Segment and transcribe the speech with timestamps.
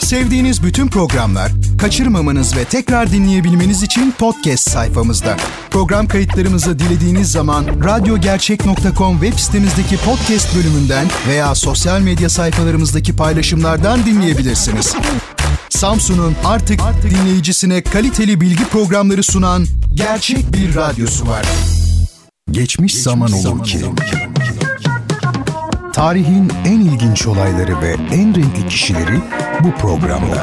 [0.00, 5.36] Sevdiğiniz bütün programlar kaçırmamanız ve tekrar dinleyebilmeniz için podcast sayfamızda.
[5.70, 14.94] Program kayıtlarımızı dilediğiniz zaman radyogercek.com web sitemizdeki podcast bölümünden veya sosyal medya sayfalarımızdaki paylaşımlardan dinleyebilirsiniz.
[15.68, 21.46] Samsun'un artık, artık dinleyicisine kaliteli bilgi programları sunan gerçek bir radyosu var.
[22.50, 23.78] Geçmiş, Geçmiş zaman olur zaman ki.
[25.94, 29.20] Tarihin en ilginç olayları ve en renkli kişileri
[29.60, 30.42] bu programda.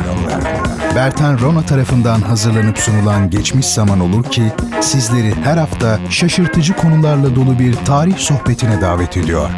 [0.95, 4.43] Bertan Rona tarafından hazırlanıp sunulan Geçmiş Zaman Olur ki
[4.81, 9.49] sizleri her hafta şaşırtıcı konularla dolu bir tarih sohbetine davet ediyor.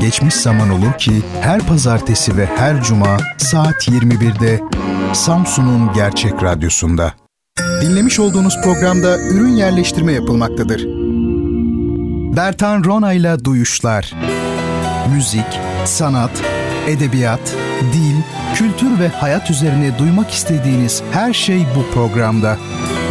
[0.00, 4.60] Geçmiş Zaman Olur ki her pazartesi ve her cuma saat 21'de
[5.12, 7.12] Samsun'un Gerçek Radyosu'nda.
[7.80, 10.84] Dinlemiş olduğunuz programda ürün yerleştirme yapılmaktadır.
[12.36, 14.14] Bertan Rona ile Duyuşlar
[15.10, 16.42] Müzik, sanat,
[16.88, 17.56] edebiyat,
[17.92, 18.16] dil,
[18.54, 22.56] kültür ve hayat üzerine duymak istediğiniz her şey bu programda.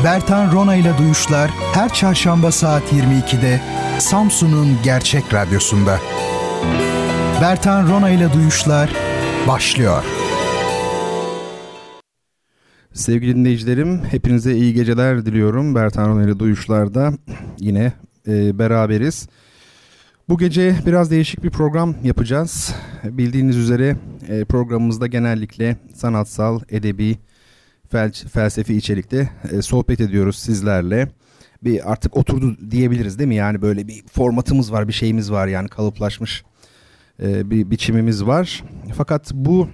[0.03, 3.61] Bertan Rona ile Duyuşlar her çarşamba saat 22'de
[4.00, 6.00] Samsun'un Gerçek Radyosu'nda.
[7.42, 8.89] Bertan Rona ile Duyuşlar
[9.48, 10.03] başlıyor.
[12.94, 15.76] Sevgili dinleyicilerim, hepinize iyi geceler diliyorum.
[15.76, 17.11] Bertan Rona ile Duyuşlar'da
[17.59, 17.94] yine
[18.28, 19.28] e, beraberiz.
[20.31, 22.75] Bu gece biraz değişik bir program yapacağız.
[23.03, 27.17] Bildiğiniz üzere e, programımızda genellikle sanatsal, edebi,
[27.89, 31.07] fel felsefi içerikte e, sohbet ediyoruz sizlerle.
[31.63, 33.35] Bir artık oturdu diyebiliriz değil mi?
[33.35, 36.43] Yani böyle bir formatımız var, bir şeyimiz var yani kalıplaşmış
[37.23, 38.63] e, bir biçimimiz var.
[38.95, 39.67] Fakat bu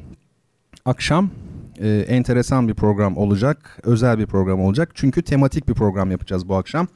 [0.86, 1.30] akşam
[2.08, 4.90] enteresan bir program olacak, özel bir program olacak.
[4.94, 6.88] Çünkü tematik bir program yapacağız bu akşam.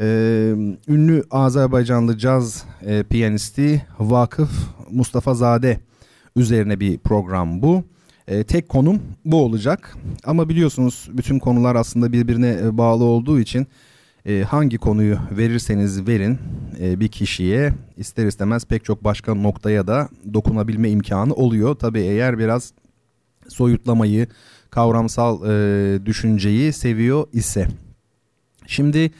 [0.00, 0.54] Ee,
[0.88, 4.50] ünlü Azerbaycanlı caz e, piyanisti Vakıf
[4.90, 5.80] Mustafa Zade
[6.36, 7.84] üzerine bir program bu.
[8.28, 9.96] E, tek konum bu olacak.
[10.24, 13.66] Ama biliyorsunuz bütün konular aslında birbirine bağlı olduğu için
[14.26, 16.38] e, hangi konuyu verirseniz verin
[16.80, 21.74] e, bir kişiye ister istemez pek çok başka noktaya da dokunabilme imkanı oluyor.
[21.74, 22.72] Tabii eğer biraz
[23.48, 24.26] soyutlamayı,
[24.70, 27.68] kavramsal e, düşünceyi seviyor ise.
[28.66, 29.10] Şimdi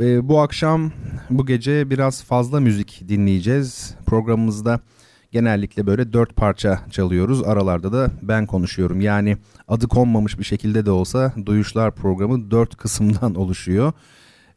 [0.00, 0.92] e, bu akşam
[1.30, 3.94] bu gece biraz fazla müzik dinleyeceğiz.
[4.06, 4.80] Programımızda
[5.30, 7.42] genellikle böyle dört parça çalıyoruz.
[7.42, 9.00] Aralarda da ben konuşuyorum.
[9.00, 9.36] Yani
[9.68, 13.92] adı konmamış bir şekilde de olsa Duyuşlar programı dört kısımdan oluşuyor.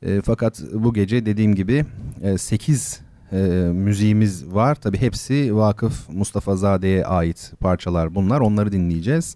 [0.02, 1.86] E, fakat bu gece dediğim gibi
[2.22, 3.02] e, sekiz
[3.32, 3.38] e,
[3.74, 4.76] müziğimiz var.
[4.76, 8.40] Tabi hepsi Vakıf Mustafa Zade'ye ait parçalar bunlar.
[8.40, 9.36] Onları dinleyeceğiz.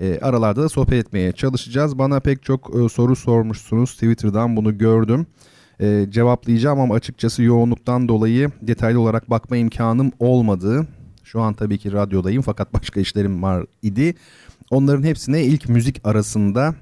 [0.00, 1.98] E, aralarda da sohbet etmeye çalışacağız.
[1.98, 3.92] Bana pek çok e, soru sormuşsunuz.
[3.92, 5.26] Twitter'dan bunu gördüm.
[5.80, 10.86] E, cevaplayacağım ama açıkçası yoğunluktan dolayı detaylı olarak bakma imkanım olmadı.
[11.24, 14.14] Şu an tabii ki radyodayım fakat başka işlerim var idi.
[14.70, 16.74] Onların hepsine ilk müzik arasında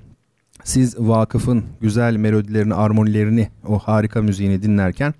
[0.64, 5.14] siz vakıfın güzel melodilerini, armonilerini, o harika müziğini dinlerken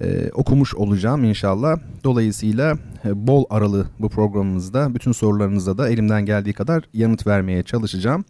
[0.00, 1.78] e, okumuş olacağım inşallah.
[2.04, 8.24] Dolayısıyla e, bol aralı bu programımızda bütün sorularınıza da elimden geldiği kadar yanıt vermeye çalışacağım.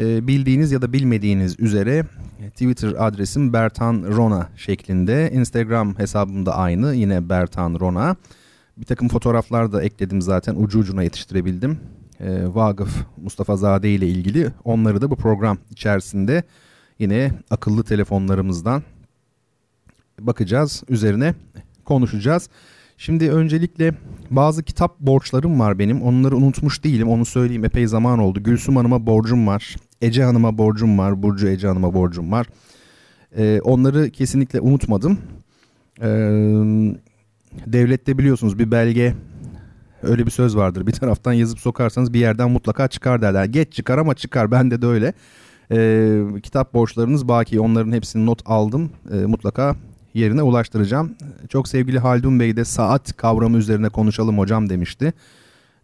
[0.00, 2.04] E, bildiğiniz ya da bilmediğiniz üzere
[2.50, 5.30] Twitter adresim Bertan Rona şeklinde.
[5.32, 8.16] Instagram hesabım da aynı yine Bertan Rona.
[8.76, 11.80] Bir takım fotoğraflar da ekledim zaten ucu ucuna yetiştirebildim.
[12.20, 16.42] E, Vagıf Mustafa Zade ile ilgili onları da bu program içerisinde
[16.98, 18.82] yine akıllı telefonlarımızdan
[20.26, 21.34] bakacağız, üzerine
[21.84, 22.48] konuşacağız.
[22.98, 23.94] Şimdi öncelikle
[24.30, 26.02] bazı kitap borçlarım var benim.
[26.02, 27.08] Onları unutmuş değilim.
[27.08, 28.42] Onu söyleyeyim epey zaman oldu.
[28.42, 29.76] Gülsüm Hanım'a borcum var.
[30.02, 31.22] Ece Hanım'a borcum var.
[31.22, 32.46] Burcu Ece Hanım'a borcum var.
[33.36, 35.18] Ee, onları kesinlikle unutmadım.
[36.02, 36.06] Ee,
[37.66, 39.14] devlette biliyorsunuz bir belge
[40.02, 40.86] öyle bir söz vardır.
[40.86, 43.44] Bir taraftan yazıp sokarsanız bir yerden mutlaka çıkar derler.
[43.44, 44.50] Geç çıkar ama çıkar.
[44.50, 45.12] Bende de öyle.
[45.72, 47.60] Ee, kitap borçlarınız baki.
[47.60, 48.90] Onların hepsini not aldım.
[49.12, 49.76] Ee, mutlaka
[50.14, 51.14] yerine ulaştıracağım.
[51.48, 55.12] Çok sevgili Haldun Bey de saat kavramı üzerine konuşalım hocam demişti.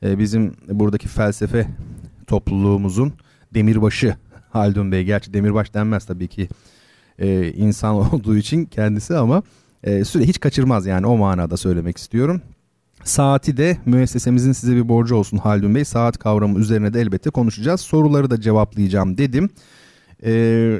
[0.03, 1.67] Ee, bizim buradaki felsefe
[2.27, 3.13] topluluğumuzun
[3.55, 4.17] demirbaşı
[4.51, 5.05] Haldun Bey.
[5.05, 6.49] Gerçi demirbaş denmez tabii ki
[7.19, 9.43] e, insan olduğu için kendisi ama
[9.85, 12.43] e, süre hiç kaçırmaz yani o manada söylemek istiyorum.
[13.05, 15.85] Saati de müessesemizin size bir borcu olsun Haldun Bey.
[15.85, 17.81] Saat kavramı üzerine de elbette konuşacağız.
[17.81, 19.51] Soruları da cevaplayacağım dedim.
[20.23, 20.31] Ee,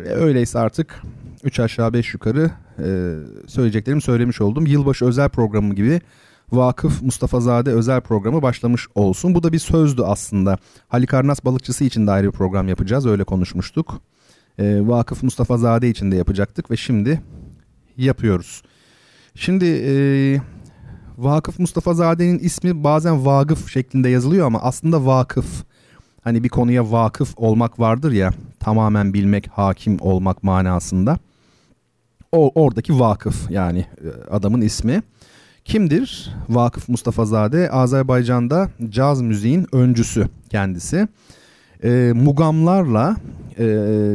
[0.07, 1.03] öyleyse artık
[1.45, 3.15] 3 aşağı 5 yukarı e,
[3.47, 4.67] söyleyeceklerimi söylemiş oldum.
[4.67, 6.01] Yılbaşı özel programı gibi
[6.53, 9.35] Vakıf Mustafa Zade özel programı başlamış olsun.
[9.35, 10.59] Bu da bir sözdü aslında.
[10.89, 13.07] Halikarnas balıkçısı için de ayrı bir program yapacağız.
[13.07, 14.01] Öyle konuşmuştuk.
[14.59, 17.21] E, Vakıf Mustafa Zade için de yapacaktık ve şimdi
[17.97, 18.63] yapıyoruz.
[19.35, 19.95] Şimdi e,
[21.19, 25.65] Vakıf Mustafa Zade'nin ismi bazen Vagıf şeklinde yazılıyor ama aslında Vakıf.
[26.23, 31.19] hani bir konuya vakıf olmak vardır ya tamamen bilmek, hakim olmak manasında.
[32.33, 35.03] O oradaki vakıf yani e, adamın ismi.
[35.65, 36.35] Kimdir?
[36.49, 41.09] Vakıf Mustafazade Azerbaycan'da caz müziğin öncüsü kendisi.
[41.85, 43.17] E, mugamlarla
[43.59, 43.65] e,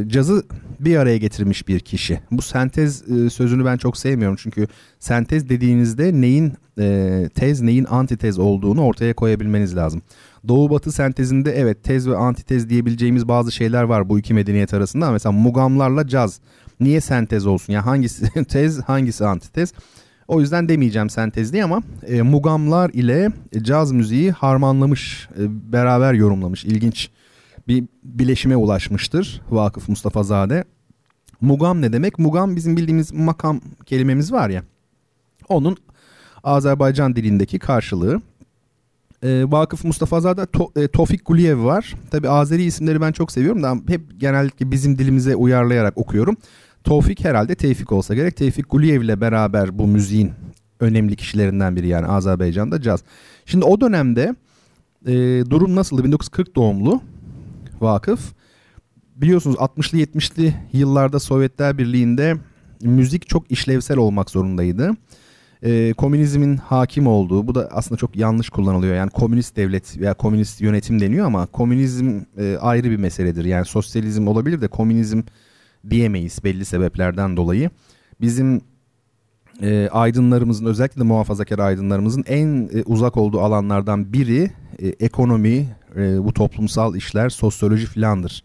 [0.08, 0.44] cazı
[0.80, 2.19] bir araya getirmiş bir kişi.
[2.31, 4.68] Bu sentez e, sözünü ben çok sevmiyorum çünkü
[5.00, 10.02] sentez dediğinizde neyin e, tez neyin antitez olduğunu ortaya koyabilmeniz lazım.
[10.48, 15.12] Doğu batı sentezinde evet tez ve antitez diyebileceğimiz bazı şeyler var bu iki medeniyet arasında.
[15.12, 16.40] Mesela mugamlarla caz
[16.81, 17.74] niye sentez olsun?
[17.74, 19.74] Ya yani hangisi tez hangisi antitez?
[20.28, 23.30] O yüzden demeyeceğim sentez diye ama e, mugamlar ile
[23.62, 26.66] caz müziği harmanlamış, e, beraber yorumlamış.
[26.66, 27.10] İlginç
[27.68, 30.63] bir bileşime ulaşmıştır Vakıf Mustafa Zade.
[31.42, 32.19] Mugam ne demek?
[32.19, 34.63] Mugam bizim bildiğimiz makam kelimemiz var ya.
[35.50, 35.77] Onun
[36.44, 38.22] Azerbaycan dilindeki karşılığı.
[39.24, 41.95] E, Vakıf Mustafa Zade to, e, Tofik Guliyev var.
[42.12, 46.38] Tabi Azeri isimleri ben çok seviyorum da hep genellikle bizim dilimize uyarlayarak okuyorum.
[46.83, 48.38] Tofik herhalde Tevfik olsa gerek.
[48.38, 50.31] Tevfik Guliyev ile beraber bu müziğin
[50.80, 53.04] önemli kişilerinden biri yani Azerbaycan'da caz.
[53.45, 54.36] Şimdi o dönemde
[55.06, 55.13] e,
[55.50, 56.04] durum nasıldı?
[56.04, 57.01] 1940 doğumlu
[57.81, 58.33] vakıf.
[59.16, 62.38] Biliyorsunuz 60'lı 70'li yıllarda Sovyetler Birliği'nde
[62.81, 64.92] müzik çok işlevsel olmak zorundaydı.
[65.63, 68.95] Ee, komünizmin hakim olduğu, bu da aslında çok yanlış kullanılıyor.
[68.95, 73.45] Yani komünist devlet veya komünist yönetim deniyor ama komünizm e, ayrı bir meseledir.
[73.45, 75.22] Yani sosyalizm olabilir de komünizm
[75.89, 77.69] diyemeyiz belli sebeplerden dolayı.
[78.22, 78.62] Bizim
[79.62, 86.24] e, aydınlarımızın özellikle de muhafazakar aydınlarımızın en e, uzak olduğu alanlardan biri e, ekonomi, e,
[86.24, 88.44] bu toplumsal işler, sosyoloji filandır.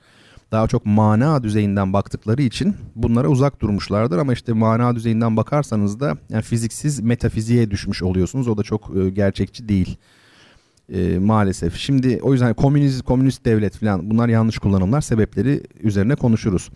[0.53, 6.17] Daha çok mana düzeyinden baktıkları için bunlara uzak durmuşlardır ama işte mana düzeyinden bakarsanız da
[6.29, 8.49] yani fiziksiz metafiziğe düşmüş oluyorsunuz.
[8.49, 9.97] O da çok e, gerçekçi değil.
[10.93, 11.77] E, maalesef.
[11.77, 16.71] Şimdi o yüzden komünist komünist devlet falan bunlar yanlış kullanımlar sebepleri üzerine konuşuruz.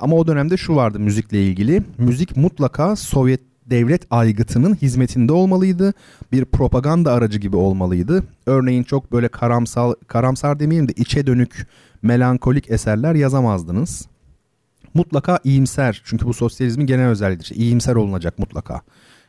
[0.00, 1.82] Ama o dönemde şu vardı müzikle ilgili.
[1.98, 5.94] Müzik mutlaka Sovyet devlet aygıtının hizmetinde olmalıydı.
[6.32, 8.24] Bir propaganda aracı gibi olmalıydı.
[8.46, 11.66] Örneğin çok böyle karamsal, karamsar demeyeyim de içe dönük,
[12.02, 14.08] melankolik eserler yazamazdınız.
[14.94, 17.44] Mutlaka iyimser çünkü bu sosyalizmin genel özelliğidir.
[17.44, 18.80] İşte iyimser olunacak mutlaka.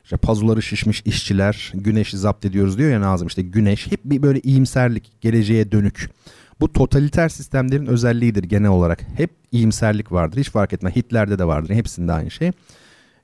[0.03, 3.91] İşte pazuları şişmiş işçiler, güneşi zapt ediyoruz diyor ya Nazım işte güneş.
[3.91, 6.09] Hep bir böyle iyimserlik, geleceğe dönük.
[6.61, 9.01] Bu totaliter sistemlerin özelliğidir genel olarak.
[9.17, 10.37] Hep iyimserlik vardır.
[10.37, 10.95] Hiç fark etme.
[10.95, 11.73] Hitler'de de vardır.
[11.73, 12.51] Hepsinde aynı şey.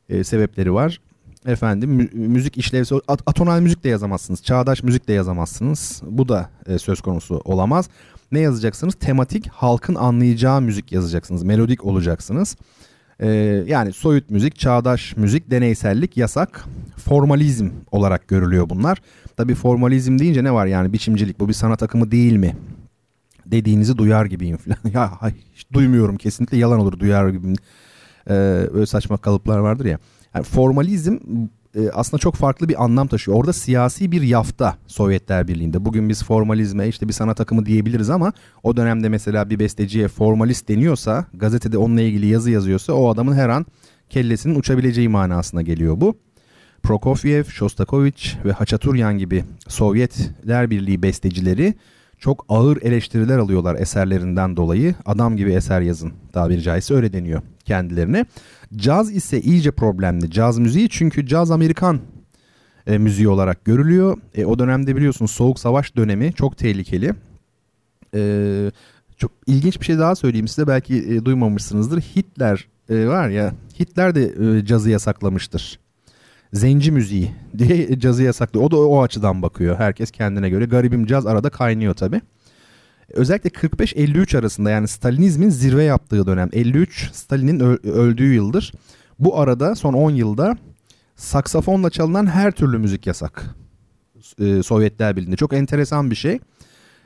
[0.09, 0.99] E, sebepleri var
[1.45, 4.43] efendim mü- müzik işlevsi at- atonal müzik de yazamazsınız.
[4.43, 6.01] Çağdaş müzik de yazamazsınız.
[6.09, 7.89] Bu da e, söz konusu olamaz.
[8.31, 8.95] Ne yazacaksınız?
[8.95, 11.43] Tematik, halkın anlayacağı müzik yazacaksınız.
[11.43, 12.55] Melodik olacaksınız.
[13.19, 13.27] E,
[13.67, 16.65] yani soyut müzik, çağdaş müzik, deneysellik yasak.
[17.05, 19.01] Formalizm olarak görülüyor bunlar.
[19.37, 22.55] Tabi formalizm deyince ne var yani biçimcilik bu bir sanat akımı değil mi?
[23.51, 24.77] Dediğinizi duyar gibiyim falan.
[24.93, 27.55] ya hiç duymuyorum kesinlikle yalan olur duyar gibiyim.
[28.29, 28.33] Ee,
[28.73, 29.99] öyle saçma kalıplar vardır ya.
[30.35, 31.17] Yani formalizm
[31.75, 33.37] e, aslında çok farklı bir anlam taşıyor.
[33.37, 35.85] Orada siyasi bir yafta Sovyetler Birliği'nde.
[35.85, 38.33] Bugün biz formalizme işte bir sanat akımı diyebiliriz ama
[38.63, 43.49] o dönemde mesela bir besteciye formalist deniyorsa, gazetede onunla ilgili yazı yazıyorsa o adamın her
[43.49, 43.65] an
[44.09, 46.17] kellesinin uçabileceği manasına geliyor bu.
[46.83, 51.73] Prokofiev, Shostakovich ve Haçaturyan gibi Sovyetler Birliği bestecileri
[52.19, 54.95] çok ağır eleştiriler alıyorlar eserlerinden dolayı.
[55.05, 58.25] Adam gibi eser yazın tabiri caizse öyle deniyor kendilerine.
[58.75, 60.31] Caz ise iyice problemli.
[60.31, 61.99] Caz müziği çünkü caz Amerikan
[62.87, 64.17] e, müziği olarak görülüyor.
[64.35, 67.13] E, o dönemde biliyorsunuz Soğuk Savaş dönemi çok tehlikeli.
[68.15, 68.71] E,
[69.17, 72.01] çok ilginç bir şey daha söyleyeyim size belki e, duymamışsınızdır.
[72.01, 75.79] Hitler e, var ya Hitler de e, cazı yasaklamıştır.
[76.53, 78.65] Zenci müziği diye cazı yasaklıyor.
[78.65, 79.77] O da o açıdan bakıyor.
[79.77, 80.65] Herkes kendine göre.
[80.65, 82.21] Garibim caz arada kaynıyor tabii.
[83.09, 86.49] Özellikle 45-53 arasında yani Stalinizmin zirve yaptığı dönem.
[86.53, 88.73] 53 Stalin'in öldüğü yıldır.
[89.19, 90.57] Bu arada son 10 yılda
[91.15, 93.43] saksafonla çalınan her türlü müzik yasak.
[94.39, 95.35] Ee, Sovyetler Birliği'nde.
[95.35, 96.39] Çok enteresan bir şey.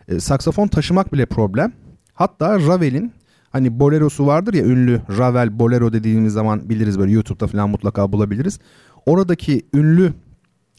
[0.07, 1.73] Ee, saksafon taşımak bile problem.
[2.13, 3.13] Hatta Ravel'in
[3.49, 8.59] hani bolerosu vardır ya ünlü Ravel bolero dediğimiz zaman biliriz böyle YouTube'da falan mutlaka bulabiliriz.
[9.05, 10.13] Oradaki ünlü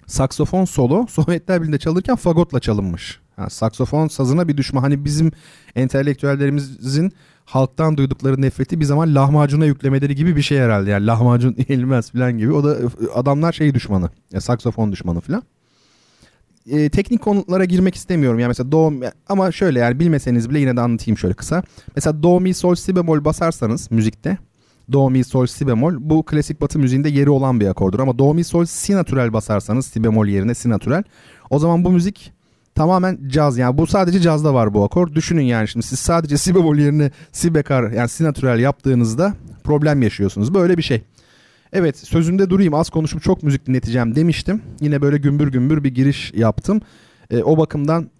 [0.06, 3.20] saksofon solo Sovyetler Birliği'nde çalırken fagotla çalınmış.
[3.38, 4.80] Yani saksofon sazına bir düşman.
[4.80, 5.32] Hani bizim
[5.74, 7.12] entelektüellerimizin
[7.44, 10.90] halktan duydukları nefreti bir zaman lahmacuna yüklemeleri gibi bir şey herhalde.
[10.90, 12.52] Yani lahmacun yenilmez falan gibi.
[12.52, 12.76] O da
[13.14, 14.10] adamlar şey düşmanı.
[14.32, 15.42] Ya, saksofon düşmanı falan.
[16.70, 18.38] E, teknik konulara girmek istemiyorum.
[18.38, 18.92] Yani mesela do
[19.28, 21.62] ama şöyle yani bilmeseniz bile yine de anlatayım şöyle kısa.
[21.96, 24.38] Mesela do mi sol si bemol basarsanız müzikte
[24.92, 28.34] do mi sol si bemol bu klasik batı müziğinde yeri olan bir akordur ama do
[28.34, 31.02] mi sol si natürel basarsanız si bemol yerine si natürel
[31.50, 32.32] o zaman bu müzik
[32.74, 35.14] tamamen caz yani bu sadece cazda var bu akor.
[35.14, 39.34] Düşünün yani şimdi siz sadece si bemol yerine si bekar yani si natural yaptığınızda
[39.64, 40.54] problem yaşıyorsunuz.
[40.54, 41.02] Böyle bir şey.
[41.72, 44.62] Evet sözünde durayım az konuşup çok müzik dinleteceğim demiştim.
[44.80, 46.80] Yine böyle gümbür gümbür bir giriş yaptım.
[47.30, 48.10] E, o bakımdan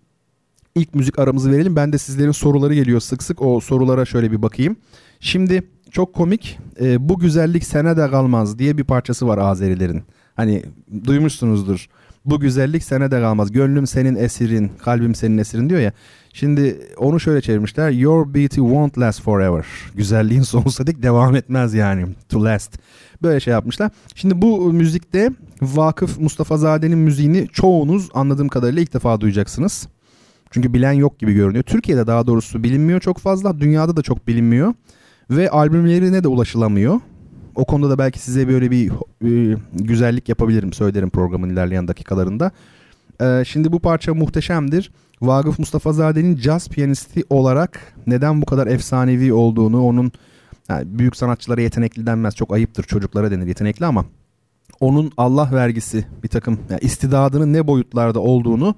[0.75, 1.77] ilk müzik aramızı verelim.
[1.77, 4.77] Ben de sizlerin soruları geliyor sık sık o sorulara şöyle bir bakayım.
[5.21, 5.63] Şimdi
[5.93, 10.03] çok komik e, Bu Güzellik Sene de Kalmaz diye bir parçası var Azerilerin.
[10.37, 10.63] Hani
[11.05, 11.89] duymuşsunuzdur.
[12.25, 13.53] Bu güzellik sene de kalmaz.
[13.53, 15.93] Gönlüm senin esirin, kalbim senin esirin diyor ya.
[16.33, 17.91] Şimdi onu şöyle çevirmişler.
[17.91, 19.67] Your beauty won't last forever.
[19.95, 22.07] Güzelliğin sonsuza dek devam etmez yani.
[22.29, 22.79] To last.
[23.23, 23.91] Böyle şey yapmışlar.
[24.15, 25.31] Şimdi bu müzikte
[25.63, 29.89] Vakıf Mustafa Zade'nin müziğini çoğunuz anladığım kadarıyla ilk defa duyacaksınız.
[30.51, 31.65] Çünkü bilen yok gibi görünüyor.
[31.65, 33.61] Türkiye'de daha doğrusu bilinmiyor çok fazla.
[33.61, 34.75] Dünyada da çok bilinmiyor.
[35.31, 37.01] Ve albümlerine de ulaşılamıyor.
[37.55, 38.93] O konuda da belki size böyle bir
[39.25, 42.51] e, güzellik yapabilirim söylerim programın ilerleyen dakikalarında.
[43.21, 44.93] E, şimdi bu parça muhteşemdir.
[45.23, 50.13] Vagıf Mustafazade'nin caz piyanisti olarak neden bu kadar efsanevi olduğunu, onun
[50.69, 52.35] yani büyük sanatçılara yetenekli denmez.
[52.35, 54.05] Çok ayıptır çocuklara denir yetenekli ama
[54.81, 58.75] onun Allah vergisi bir takım yani istidadının ne boyutlarda olduğunu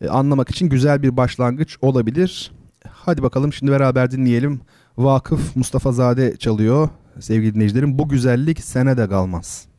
[0.00, 2.52] e, anlamak için güzel bir başlangıç olabilir.
[2.88, 4.60] Hadi bakalım şimdi beraber dinleyelim.
[5.04, 6.88] Vakıf Mustafa Zade çalıyor
[7.20, 7.98] sevgili dinleyicilerim.
[7.98, 9.69] Bu güzellik sene de kalmaz.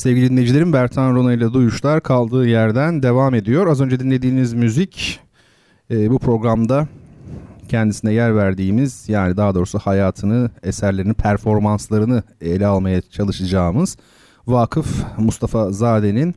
[0.00, 3.66] Sevgili dinleyicilerim Bertan Rona ile Duyuşlar kaldığı yerden devam ediyor.
[3.66, 5.20] Az önce dinlediğiniz müzik
[5.90, 6.88] e, bu programda
[7.68, 13.96] kendisine yer verdiğimiz yani daha doğrusu hayatını, eserlerini, performanslarını ele almaya çalışacağımız
[14.46, 16.34] Vakıf Mustafa Zade'nin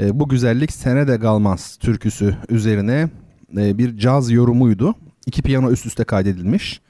[0.00, 3.08] e, Bu Güzellik Sene de Kalmaz türküsü üzerine
[3.56, 4.94] e, bir caz yorumuydu.
[5.26, 6.80] İki piyano üst üste kaydedilmiş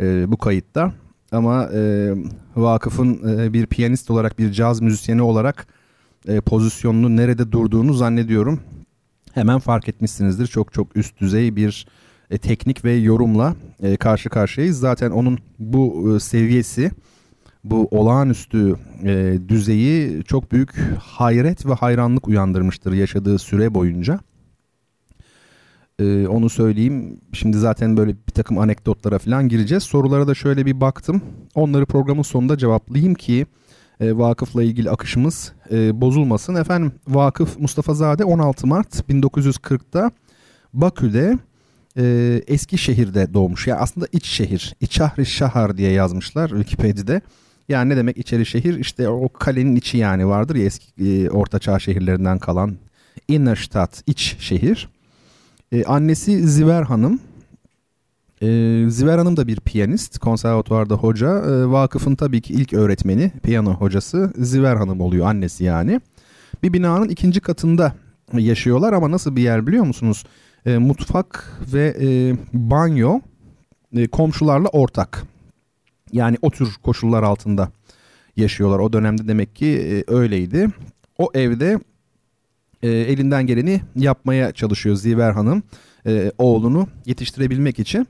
[0.00, 0.92] e, bu kayıtta.
[1.32, 2.12] Ama e,
[2.56, 5.66] Vakıf'ın e, bir piyanist olarak, bir caz müzisyeni olarak
[6.28, 8.60] e, pozisyonunu nerede durduğunu zannediyorum.
[9.32, 10.46] Hemen fark etmişsinizdir.
[10.46, 11.86] Çok çok üst düzey bir
[12.30, 14.78] e, teknik ve yorumla e, karşı karşıyayız.
[14.78, 16.90] Zaten onun bu e, seviyesi,
[17.64, 24.20] bu olağanüstü e, düzeyi çok büyük hayret ve hayranlık uyandırmıştır yaşadığı süre boyunca.
[26.02, 27.20] Ee, onu söyleyeyim.
[27.32, 29.82] Şimdi zaten böyle bir takım anekdotlara falan gireceğiz.
[29.82, 31.22] Sorulara da şöyle bir baktım.
[31.54, 33.46] Onları programın sonunda cevaplayayım ki
[34.00, 36.54] e, vakıfla ilgili akışımız e, bozulmasın.
[36.54, 40.10] Efendim Vakıf Mustafa Zade 16 Mart 1940'da
[40.72, 41.38] Bakü'de
[41.96, 42.04] e,
[42.46, 43.66] Eskişehir'de doğmuş.
[43.66, 44.74] Yani aslında iç şehir.
[44.80, 47.20] İçahri Şahar diye yazmışlar Wikipedia'da.
[47.68, 48.78] Yani ne demek içeri şehir?
[48.78, 52.76] İşte o kalenin içi yani vardır ya eski e, ortaçağ şehirlerinden kalan
[53.28, 54.88] Innerstadt iç şehir.
[55.72, 57.20] Ee, annesi Ziver Hanım.
[58.42, 61.28] Ee, Ziver Hanım da bir piyanist, konservatuvarda hoca.
[61.28, 66.00] Ee, vakıfın tabii ki ilk öğretmeni, piyano hocası Ziver Hanım oluyor annesi yani.
[66.62, 67.92] Bir binanın ikinci katında
[68.32, 70.24] yaşıyorlar ama nasıl bir yer biliyor musunuz?
[70.66, 73.20] Ee, mutfak ve e, banyo
[73.96, 75.22] e, komşularla ortak.
[76.12, 77.68] Yani o tür koşullar altında
[78.36, 78.78] yaşıyorlar.
[78.78, 80.68] O dönemde demek ki e, öyleydi.
[81.18, 81.78] O evde
[82.82, 85.62] e, elinden geleni yapmaya çalışıyor Ziver Hanım
[86.06, 88.06] e, oğlunu yetiştirebilmek için.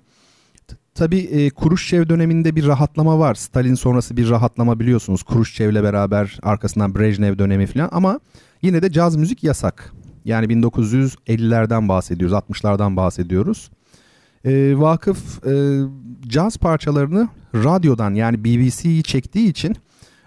[0.94, 3.34] Tabii e, Kuruşçev döneminde bir rahatlama var.
[3.34, 5.22] Stalin sonrası bir rahatlama biliyorsunuz.
[5.22, 8.20] Kuruşçev'le beraber arkasından Brejnev dönemi falan ama
[8.62, 9.92] yine de caz müzik yasak.
[10.24, 13.70] Yani 1950'lerden bahsediyoruz, 60'lardan bahsediyoruz.
[14.44, 15.80] E, Vakıf e,
[16.28, 19.76] caz parçalarını radyodan yani BBC'yi çektiği için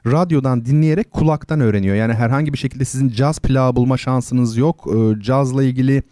[0.06, 1.96] radyodan dinleyerek kulaktan öğreniyor.
[1.96, 4.88] Yani herhangi bir şekilde sizin caz plağı bulma şansınız yok.
[4.96, 6.04] E, cazla ilgili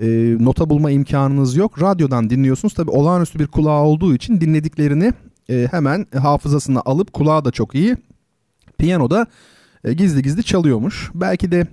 [0.00, 1.82] e, nota bulma imkanınız yok.
[1.82, 2.74] Radyodan dinliyorsunuz.
[2.74, 5.12] Tabi olağanüstü bir kulağı olduğu için dinlediklerini
[5.50, 7.96] e, hemen hafızasına alıp kulağı da çok iyi.
[8.78, 9.26] Piyanoda
[9.84, 11.10] e, gizli gizli çalıyormuş.
[11.14, 11.66] Belki de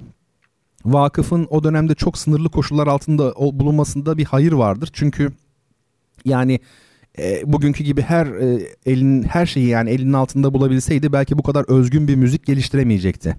[0.85, 4.89] vakıfın o dönemde çok sınırlı koşullar altında bulunmasında bir hayır vardır.
[4.93, 5.31] Çünkü
[6.25, 6.59] yani
[7.19, 11.65] e, bugünkü gibi her e, elin her şeyi yani elinin altında bulabilseydi belki bu kadar
[11.67, 13.35] özgün bir müzik geliştiremeyecekti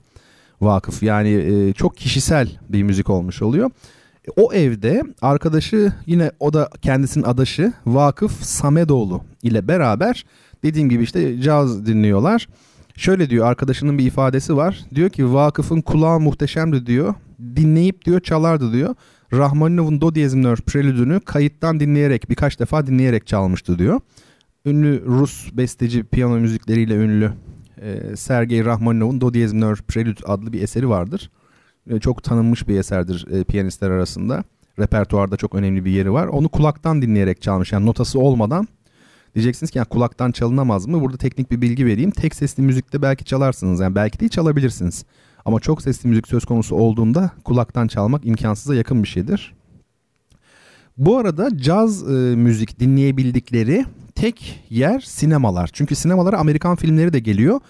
[0.61, 1.03] vakıf.
[1.03, 3.71] Yani e, çok kişisel bir müzik olmuş oluyor.
[4.37, 10.25] O evde arkadaşı yine o da kendisinin adaşı Vakıf Samedoğlu ile beraber
[10.63, 12.49] dediğim gibi işte caz dinliyorlar.
[12.97, 14.85] Şöyle diyor arkadaşının bir ifadesi var.
[14.95, 17.15] Diyor ki Vakıf'ın kulağı muhteşemdi diyor.
[17.57, 18.95] Dinleyip diyor çalardı diyor.
[19.38, 24.01] Rahmaninov'un Do diyez minör prelüdünü kayıttan dinleyerek birkaç defa dinleyerek çalmıştı diyor.
[24.66, 27.33] Ünlü Rus besteci piyano müzikleriyle ünlü
[27.83, 31.31] e, Sergey Rahmaninov'un Do diyez minör prelüd adlı bir eseri vardır.
[31.90, 34.44] E, çok tanınmış bir eserdir e, piyanistler arasında.
[34.79, 36.27] Repertuarda çok önemli bir yeri var.
[36.27, 38.68] Onu kulaktan dinleyerek çalmış yani notası olmadan.
[39.35, 41.01] Diyeceksiniz ki yani kulaktan çalınamaz mı?
[41.01, 42.11] Burada teknik bir bilgi vereyim.
[42.11, 45.05] Tek sesli müzikte belki çalarsınız yani belki değil çalabilirsiniz.
[45.44, 49.54] Ama çok sesli müzik söz konusu olduğunda kulaktan çalmak imkansıza yakın bir şeydir.
[50.96, 55.70] Bu arada caz e, müzik dinleyebildikleri tek yer sinemalar.
[55.72, 57.61] Çünkü sinemalara Amerikan filmleri de geliyor.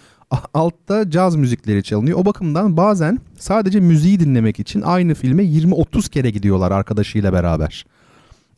[0.54, 2.18] Altta caz müzikleri çalınıyor.
[2.18, 7.86] O bakımdan bazen sadece müziği dinlemek için aynı filme 20-30 kere gidiyorlar arkadaşıyla beraber.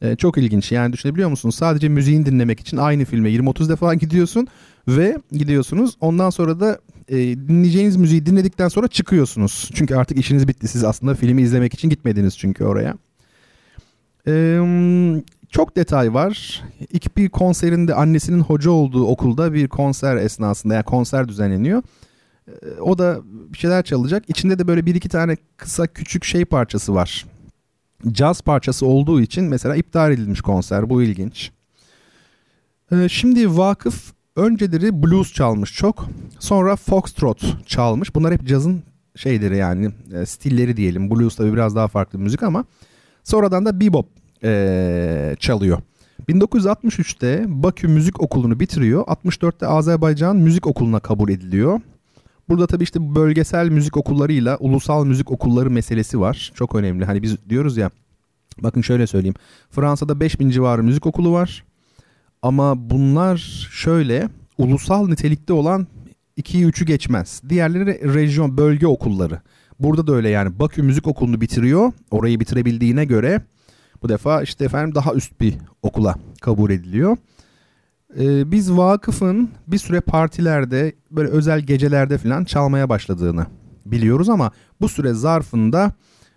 [0.03, 1.55] Ee, çok ilginç yani düşünebiliyor musunuz?
[1.55, 4.49] Sadece müziğini dinlemek için aynı filme 20-30 defa gidiyorsun
[4.89, 5.97] ve gidiyorsunuz.
[6.01, 9.71] Ondan sonra da e, dinleyeceğiniz müziği dinledikten sonra çıkıyorsunuz.
[9.75, 10.69] Çünkü artık işiniz bitti.
[10.69, 12.97] Siz aslında filmi izlemek için gitmediniz çünkü oraya.
[14.29, 14.61] Ee,
[15.51, 16.63] çok detay var.
[16.91, 21.83] İlk bir konserinde annesinin hoca olduğu okulda bir konser esnasında yani konser düzenleniyor.
[22.49, 24.25] Ee, o da bir şeyler çalacak.
[24.29, 27.27] İçinde de böyle bir iki tane kısa küçük şey parçası var.
[28.13, 30.91] Caz parçası olduğu için mesela iptal edilmiş konser.
[30.91, 31.51] Bu ilginç.
[32.93, 36.07] Ee, şimdi Vakıf önceleri blues çalmış çok.
[36.39, 38.15] Sonra foxtrot çalmış.
[38.15, 38.83] Bunlar hep cazın
[39.17, 41.11] şeyleri yani e, stilleri diyelim.
[41.11, 42.65] Blues tabii biraz daha farklı müzik ama
[43.25, 44.07] sonradan da bebop
[44.45, 45.79] e, çalıyor.
[46.29, 49.05] 1963'te Bakü Müzik Okulu'nu bitiriyor.
[49.05, 51.81] 64'te Azerbaycan Müzik Okulu'na kabul ediliyor.
[52.49, 56.53] Burada tabii işte bölgesel müzik okullarıyla ulusal müzik okulları meselesi var.
[56.55, 57.05] Çok önemli.
[57.05, 57.91] Hani biz diyoruz ya
[58.59, 59.35] bakın şöyle söyleyeyim.
[59.71, 61.65] Fransa'da 5000 civarı müzik okulu var.
[62.47, 63.37] Ama bunlar
[63.73, 64.29] şöyle
[64.59, 65.87] ulusal nitelikte olan
[66.39, 67.43] 2'yi 3'ü geçmez.
[67.49, 69.41] Diğerleri rejyon, bölge okulları.
[69.81, 71.93] Burada da öyle yani Bakü Müzik Okulu'nu bitiriyor.
[72.11, 73.43] Orayı bitirebildiğine göre
[74.03, 77.17] bu defa işte efendim daha üst bir okula kabul ediliyor.
[78.19, 83.47] Ee, biz vakıfın bir süre partilerde böyle özel gecelerde falan çalmaya başladığını
[83.87, 85.93] biliyoruz ama bu süre zarfında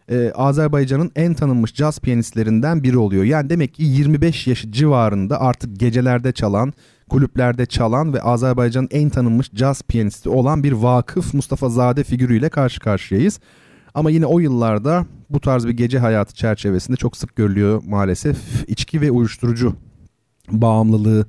[0.09, 3.23] e, Azerbaycan'ın en tanınmış caz piyanistlerinden biri oluyor.
[3.23, 6.73] Yani demek ki 25 yaşı civarında artık gecelerde çalan,
[7.09, 12.79] kulüplerde çalan ve Azerbaycan'ın en tanınmış caz piyanisti olan bir vakıf Mustafa Zade figürüyle karşı
[12.79, 13.39] karşıyayız.
[13.93, 18.37] Ama yine o yıllarda bu tarz bir gece hayatı çerçevesinde çok sık görülüyor maalesef.
[18.67, 19.75] içki ve uyuşturucu
[20.51, 21.25] bağımlılığı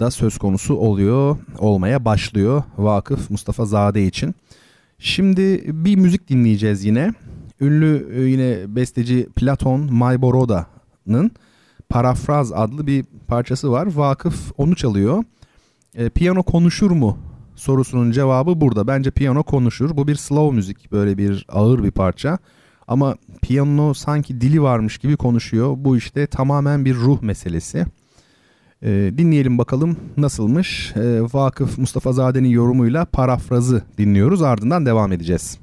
[0.00, 4.34] da söz konusu oluyor, olmaya başlıyor Vakıf Mustafa Zade için.
[4.98, 7.14] Şimdi bir müzik dinleyeceğiz yine.
[7.60, 11.30] Ünlü e, yine besteci Platon Mayboroda'nın
[11.88, 13.88] Parafraz adlı bir parçası var.
[13.94, 15.24] Vakıf onu çalıyor.
[15.94, 17.18] E, piyano konuşur mu
[17.56, 18.86] sorusunun cevabı burada.
[18.86, 19.96] Bence piyano konuşur.
[19.96, 22.38] Bu bir slow müzik böyle bir ağır bir parça.
[22.88, 25.74] Ama piyano sanki dili varmış gibi konuşuyor.
[25.78, 27.84] Bu işte tamamen bir ruh meselesi.
[28.82, 30.96] E, dinleyelim bakalım nasılmış.
[30.96, 35.58] E, Vakıf Mustafa Zade'nin yorumuyla parafrazı dinliyoruz ardından devam edeceğiz.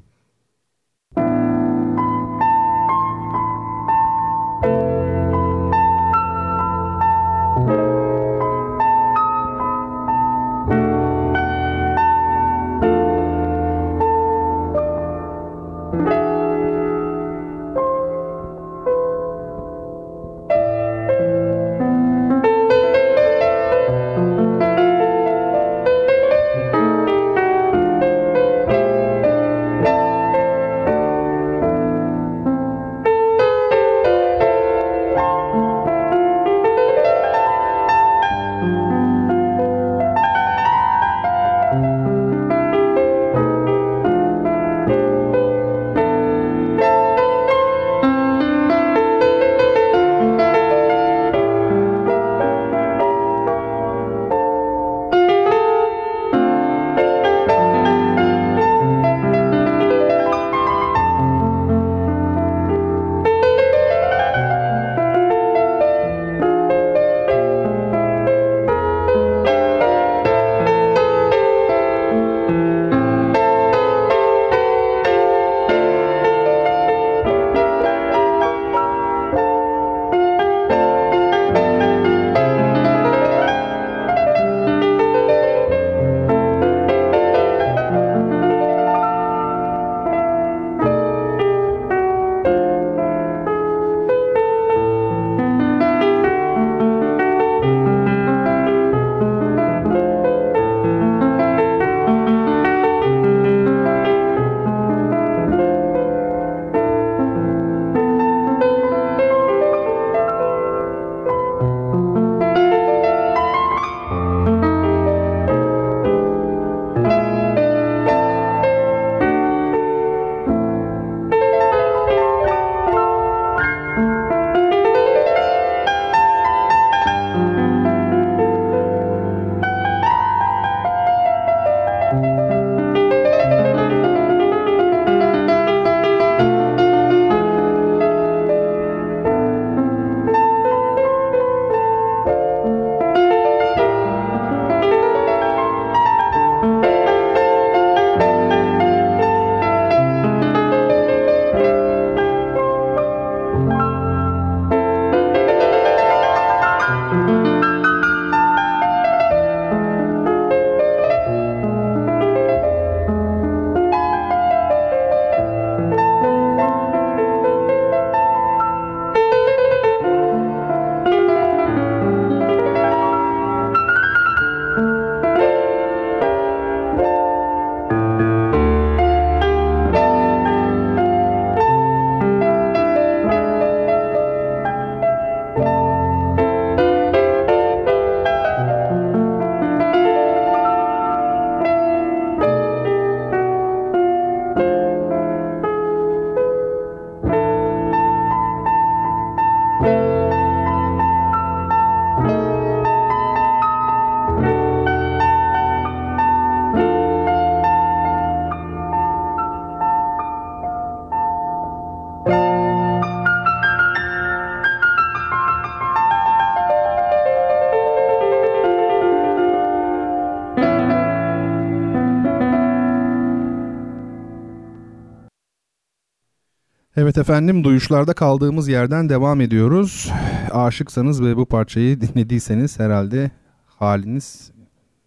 [227.08, 230.12] Evet efendim duyuşlarda kaldığımız yerden devam ediyoruz.
[230.50, 233.30] Aşıksanız ve bu parçayı dinlediyseniz herhalde
[233.66, 234.50] haliniz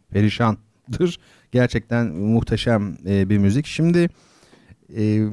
[0.09, 1.19] perişandır.
[1.51, 3.65] Gerçekten muhteşem e, bir müzik.
[3.65, 4.09] Şimdi
[4.97, 5.27] e,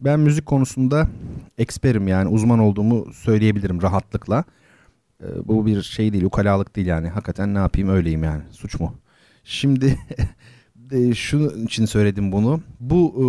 [0.00, 1.08] ben müzik konusunda
[1.58, 4.44] eksperim yani uzman olduğumu söyleyebilirim rahatlıkla.
[5.22, 8.94] E, bu bir şey değil ukalalık değil yani hakikaten ne yapayım öyleyim yani suç mu?
[9.44, 9.98] Şimdi
[10.92, 12.60] e, şunun için söyledim bunu.
[12.80, 13.24] Bu e,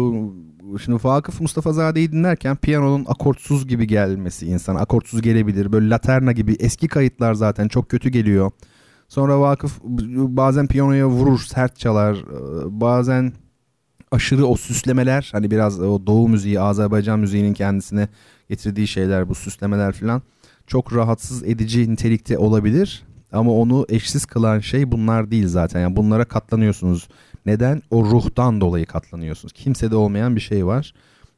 [0.83, 5.71] Şimdi Vakıf Mustafa Zade'yi dinlerken piyanonun akortsuz gibi gelmesi insan akortsuz gelebilir.
[5.71, 8.51] Böyle laterna gibi eski kayıtlar zaten çok kötü geliyor.
[9.07, 12.17] Sonra Vakıf bazen piyanoya vurur, sert çalar.
[12.65, 13.33] Bazen
[14.11, 18.07] aşırı o süslemeler hani biraz o doğu müziği, Azerbaycan müziğinin kendisine
[18.49, 20.21] getirdiği şeyler bu süslemeler falan
[20.67, 23.03] çok rahatsız edici nitelikte olabilir.
[23.31, 25.79] Ama onu eşsiz kılan şey bunlar değil zaten.
[25.79, 27.07] Yani bunlara katlanıyorsunuz.
[27.45, 27.81] Neden?
[27.91, 29.53] O ruhtan dolayı katlanıyorsunuz.
[29.53, 30.93] Kimsede olmayan bir şey var.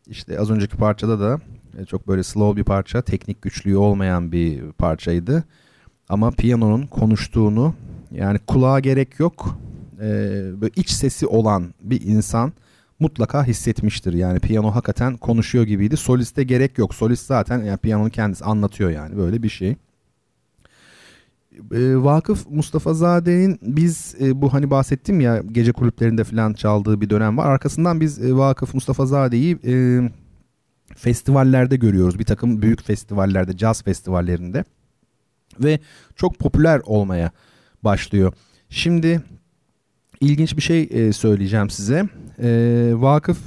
[0.07, 1.39] İşte az önceki parçada da
[1.77, 5.43] e, çok böyle slow bir parça, teknik güçlüğü olmayan bir parçaydı.
[6.09, 7.73] Ama piyanonun konuştuğunu
[8.11, 9.57] yani kulağa gerek yok.
[9.99, 10.01] Ee,
[10.61, 12.53] böyle iç sesi olan bir insan
[12.99, 14.13] mutlaka hissetmiştir.
[14.13, 15.97] Yani piyano hakikaten konuşuyor gibiydi.
[15.97, 16.95] Soliste gerek yok.
[16.95, 19.75] Solist zaten yani piyanonun kendisi anlatıyor yani böyle bir şey.
[21.71, 27.09] E, Vakıf Mustafa Zade'nin biz e, bu hani bahsettim ya gece kulüplerinde falan çaldığı bir
[27.09, 27.45] dönem var.
[27.45, 30.01] Arkasından biz e, Vakıf Mustafa Zade'yi e,
[30.95, 32.19] festivallerde görüyoruz.
[32.19, 34.63] Bir takım büyük festivallerde, caz festivallerinde.
[35.59, 35.79] Ve
[36.15, 37.31] çok popüler olmaya
[37.83, 38.33] başlıyor.
[38.69, 39.21] Şimdi
[40.21, 42.03] ilginç bir şey söyleyeceğim size.
[43.01, 43.37] Vakıf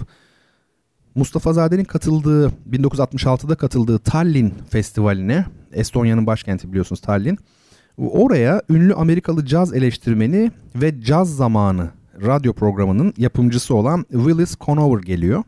[1.14, 7.38] Mustafa Zade'nin katıldığı 1966'da katıldığı Tallinn Festivali'ne Estonya'nın başkenti biliyorsunuz Tallinn
[7.98, 11.90] Oraya ünlü Amerikalı caz eleştirmeni ve caz zamanı
[12.26, 15.42] radyo programının yapımcısı olan Willis Conover geliyor.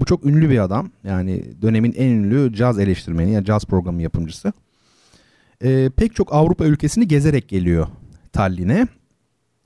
[0.00, 0.90] Bu çok ünlü bir adam.
[1.04, 4.52] Yani dönemin en ünlü caz eleştirmeni, yani caz programı yapımcısı.
[5.64, 7.86] Ee, pek çok Avrupa ülkesini gezerek geliyor
[8.32, 8.86] Tallinn'e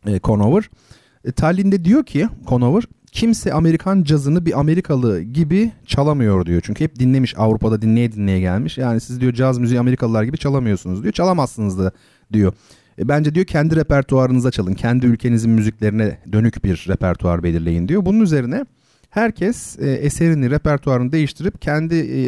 [0.06, 0.70] e, Conover.
[1.24, 6.62] E, Tallinn'de diyor ki Conover kimse Amerikan cazını bir Amerikalı gibi çalamıyor diyor.
[6.64, 8.78] Çünkü hep dinlemiş Avrupa'da dinleye dinleye gelmiş.
[8.78, 11.12] Yani siz diyor caz müziği Amerikalılar gibi çalamıyorsunuz diyor.
[11.12, 11.92] Çalamazsınız da
[12.32, 12.52] diyor.
[12.98, 14.74] E, bence diyor kendi repertuarınıza çalın.
[14.74, 18.04] Kendi ülkenizin müziklerine dönük bir repertuar belirleyin diyor.
[18.04, 18.64] Bunun üzerine
[19.10, 22.20] herkes e, eserini, repertuarını değiştirip kendi e,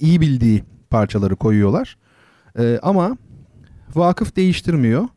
[0.00, 1.96] iyi bildiği parçaları koyuyorlar.
[2.58, 3.16] E, ama
[3.94, 5.08] vakıf değiştirmiyor.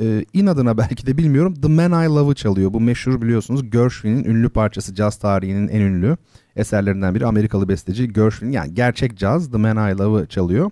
[0.00, 2.72] E, inadına belki de bilmiyorum The Man I Love'ı çalıyor.
[2.72, 6.16] Bu meşhur biliyorsunuz Gershwin'in ünlü parçası caz tarihinin en ünlü
[6.56, 10.70] eserlerinden biri Amerikalı besteci Gershwin yani gerçek caz The Man I Love'ı çalıyor.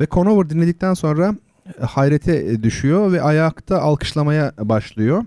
[0.00, 1.34] Ve Conover dinledikten sonra
[1.80, 5.24] hayrete düşüyor ve ayakta alkışlamaya başlıyor.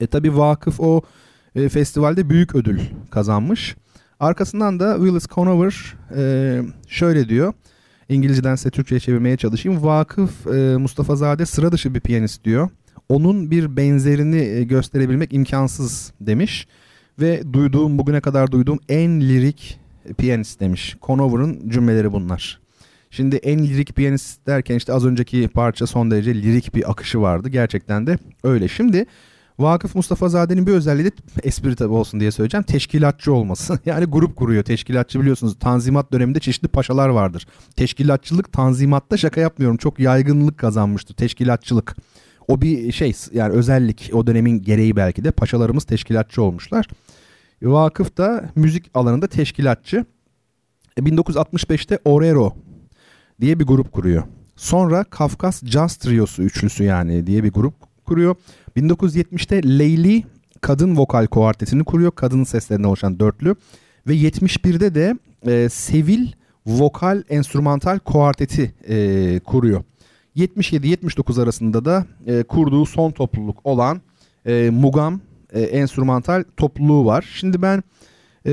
[0.00, 1.02] E tabi vakıf o
[1.54, 3.76] e, festivalde büyük ödül kazanmış.
[4.20, 7.52] Arkasından da Willis Conover e, şöyle diyor.
[8.08, 9.82] İngilizceden size Türkçe'ye çevirmeye çalışayım.
[9.82, 12.68] Vakıf e, Mustafa Zade sıra dışı bir piyanist diyor.
[13.08, 16.68] Onun bir benzerini e, gösterebilmek imkansız demiş.
[17.20, 19.80] Ve duyduğum bugüne kadar duyduğum en lirik
[20.18, 20.96] piyanist demiş.
[21.02, 22.65] Conover'ın cümleleri bunlar.
[23.10, 27.48] Şimdi en lirik piyanist derken işte az önceki parça son derece lirik bir akışı vardı.
[27.48, 28.68] Gerçekten de öyle.
[28.68, 29.06] Şimdi
[29.58, 32.64] Vakıf Mustafa Zade'nin bir özelliği de espri tabi olsun diye söyleyeceğim.
[32.64, 33.78] Teşkilatçı olması.
[33.86, 34.62] Yani grup kuruyor.
[34.62, 37.46] Teşkilatçı biliyorsunuz tanzimat döneminde çeşitli paşalar vardır.
[37.76, 39.76] Teşkilatçılık tanzimatta şaka yapmıyorum.
[39.76, 41.14] Çok yaygınlık kazanmıştır.
[41.14, 41.96] Teşkilatçılık.
[42.48, 46.86] O bir şey yani özellik o dönemin gereği belki de paşalarımız teşkilatçı olmuşlar.
[47.62, 50.04] Vakıf da müzik alanında teşkilatçı.
[50.98, 52.52] 1965'te e, Orero
[53.40, 54.22] diye bir grup kuruyor.
[54.56, 58.36] Sonra Kafkas Jazz Triosu üçlüsü yani diye bir grup kuruyor.
[58.76, 60.24] 1970'te Leyli
[60.60, 62.12] kadın vokal kuartetini kuruyor.
[62.12, 63.56] Kadın seslerinden oluşan dörtlü.
[64.06, 66.26] Ve 71'de de e, Sevil
[66.66, 69.84] vokal enstrümantal kuarteti e, kuruyor.
[70.36, 74.00] 77-79 arasında da e, kurduğu son topluluk olan
[74.46, 75.20] e, Mugam
[75.52, 77.28] e, enstrümantal topluluğu var.
[77.34, 77.82] Şimdi ben
[78.46, 78.52] e,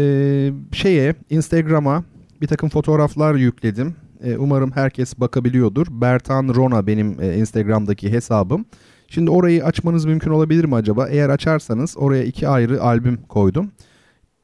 [0.71, 2.03] şeye Instagram'a
[2.41, 3.95] bir takım fotoğraflar yükledim.
[4.23, 5.87] E, umarım herkes bakabiliyordur.
[5.89, 8.65] Bertan Rona benim e, Instagram'daki hesabım.
[9.07, 11.07] Şimdi orayı açmanız mümkün olabilir mi acaba?
[11.07, 13.71] Eğer açarsanız oraya iki ayrı albüm koydum.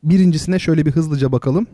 [0.04, 1.68] Birincisine şöyle bir hızlıca bakalım.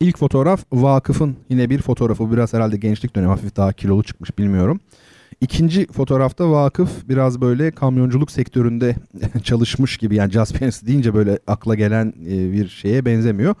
[0.00, 2.32] İlk fotoğraf Vakıf'ın yine bir fotoğrafı.
[2.32, 4.80] Biraz herhalde gençlik dönemi hafif daha kilolu çıkmış bilmiyorum.
[5.40, 8.96] İkinci fotoğrafta Vakıf biraz böyle kamyonculuk sektöründe
[9.42, 13.54] çalışmış gibi yani jazz piyanist deyince böyle akla gelen e, bir şeye benzemiyor.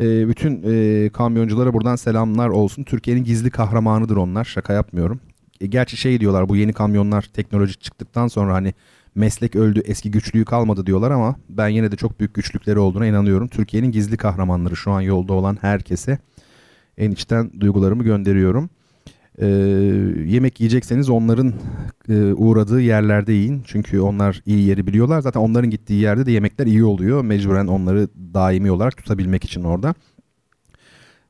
[0.00, 2.82] E, bütün e, kamyonculara buradan selamlar olsun.
[2.82, 4.44] Türkiye'nin gizli kahramanıdır onlar.
[4.44, 5.20] Şaka yapmıyorum.
[5.60, 8.74] E, gerçi şey diyorlar bu yeni kamyonlar teknoloji çıktıktan sonra hani
[9.14, 13.48] meslek öldü eski güçlüğü kalmadı diyorlar ama ben yine de çok büyük güçlükleri olduğuna inanıyorum.
[13.48, 16.18] Türkiye'nin gizli kahramanları şu an yolda olan herkese
[16.98, 18.70] En içten duygularımı gönderiyorum.
[19.38, 19.46] Ee,
[20.26, 21.52] yemek yiyecekseniz onların
[22.08, 23.62] e, uğradığı yerlerde yiyin.
[23.66, 25.20] Çünkü onlar iyi yeri biliyorlar.
[25.20, 27.24] Zaten onların gittiği yerde de yemekler iyi oluyor.
[27.24, 29.94] Mecburen onları daimi olarak tutabilmek için orada.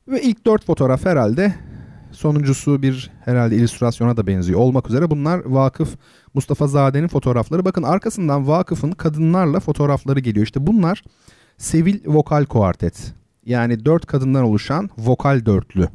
[0.07, 1.53] Ve ilk dört fotoğraf herhalde
[2.11, 5.09] sonuncusu bir herhalde illüstrasyona da benziyor olmak üzere.
[5.09, 5.97] Bunlar Vakıf
[6.33, 7.65] Mustafa Zade'nin fotoğrafları.
[7.65, 10.45] Bakın arkasından Vakıf'ın kadınlarla fotoğrafları geliyor.
[10.45, 11.03] İşte bunlar
[11.57, 13.13] Sevil Vokal Kuartet.
[13.45, 15.87] Yani dört kadından oluşan vokal dörtlü.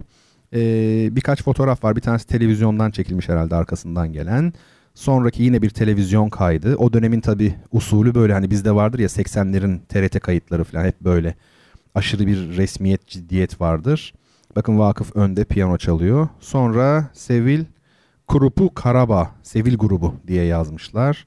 [0.54, 1.96] Ee, birkaç fotoğraf var.
[1.96, 4.52] Bir tanesi televizyondan çekilmiş herhalde arkasından gelen.
[4.94, 6.76] Sonraki yine bir televizyon kaydı.
[6.76, 11.34] O dönemin tabi usulü böyle hani bizde vardır ya 80'lerin TRT kayıtları falan hep böyle.
[11.94, 14.14] Aşırı bir resmiyet, ciddiyet vardır.
[14.56, 16.28] Bakın Vakıf önde piyano çalıyor.
[16.40, 17.64] Sonra Sevil
[18.28, 21.26] Grubu Karaba, Sevil grubu diye yazmışlar.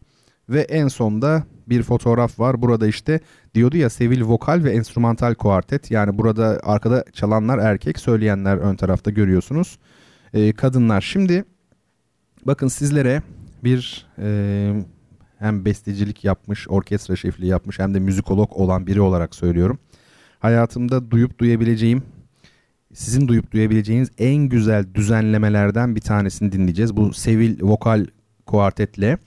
[0.50, 2.62] Ve en sonda bir fotoğraf var.
[2.62, 3.20] Burada işte
[3.56, 5.92] diyordu ya Sevil vokal ve enstrümantal kuartet.
[5.92, 9.80] Yani burada arkada çalanlar erkek, söyleyenler ön tarafta görüyorsunuz.
[10.34, 11.02] Ee, kadınlar.
[11.02, 11.46] Şimdi
[12.46, 13.22] bakın sizlere
[13.64, 14.86] bir e,
[15.40, 19.80] hem bestecilik yapmış, orkestra şefliği yapmış hem de müzikolog olan biri olarak söylüyorum.
[20.40, 22.04] Hayatımda duyup duyabileceğim
[22.94, 26.98] sizin duyup duyabileceğiniz en güzel düzenlemelerden bir tanesini dinleyeceğiz.
[26.98, 28.06] Bu Sevil vokal
[28.46, 29.18] kuartetle.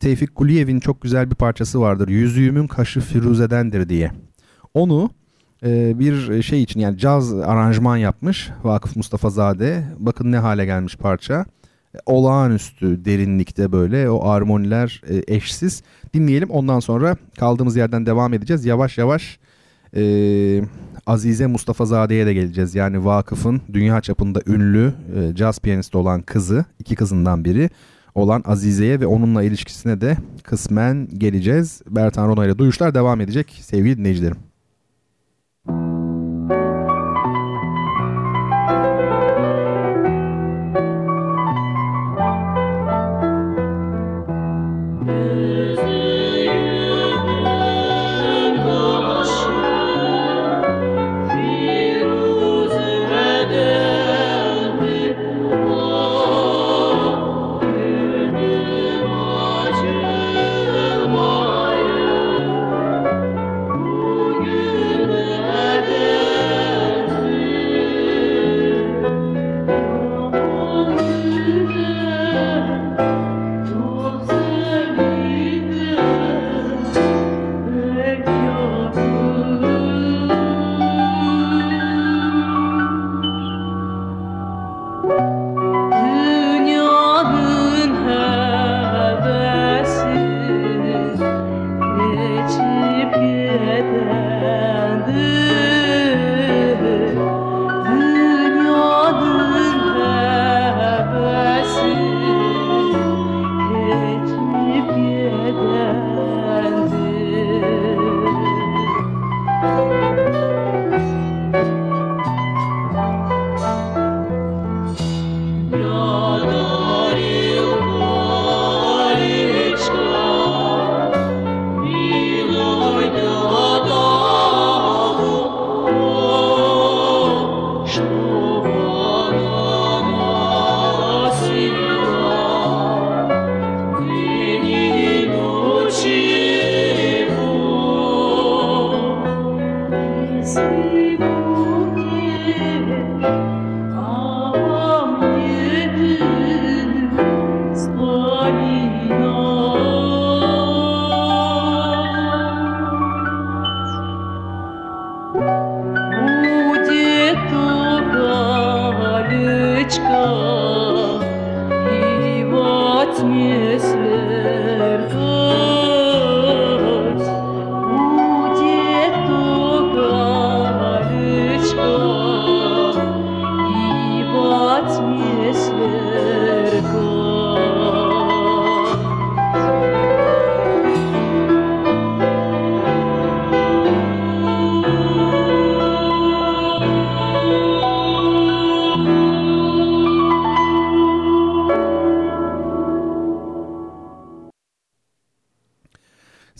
[0.00, 2.08] Tevfik Kuliyev'in çok güzel bir parçası vardır.
[2.08, 4.12] Yüzüğümün kaşı Firuze'dendir diye.
[4.74, 5.10] Onu
[5.64, 9.84] e, bir şey için yani caz aranjman yapmış Vakıf Mustafa Zade.
[9.98, 11.44] Bakın ne hale gelmiş parça.
[11.94, 15.82] E, olağanüstü derinlikte böyle o armoniler e, eşsiz.
[16.14, 18.64] Dinleyelim ondan sonra kaldığımız yerden devam edeceğiz.
[18.64, 19.38] Yavaş yavaş
[19.96, 20.62] e,
[21.06, 22.74] Azize Mustafa Zade'ye de geleceğiz.
[22.74, 27.70] Yani Vakıf'ın dünya çapında ünlü e, caz piyanisti olan kızı, iki kızından biri
[28.16, 31.82] olan Azize'ye ve onunla ilişkisine de kısmen geleceğiz.
[31.90, 34.45] Bertan Rona ile duyuşlar devam edecek sevgili dinleyicilerim.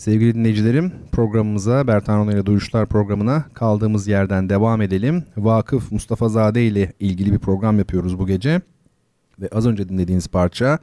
[0.07, 5.23] Sevgili dinleyicilerim programımıza Bertan Rona ile Duyuşlar programına kaldığımız yerden devam edelim.
[5.37, 8.61] Vakıf Mustafa Zade ile ilgili bir program yapıyoruz bu gece.
[9.41, 10.79] Ve az önce dinlediğiniz parça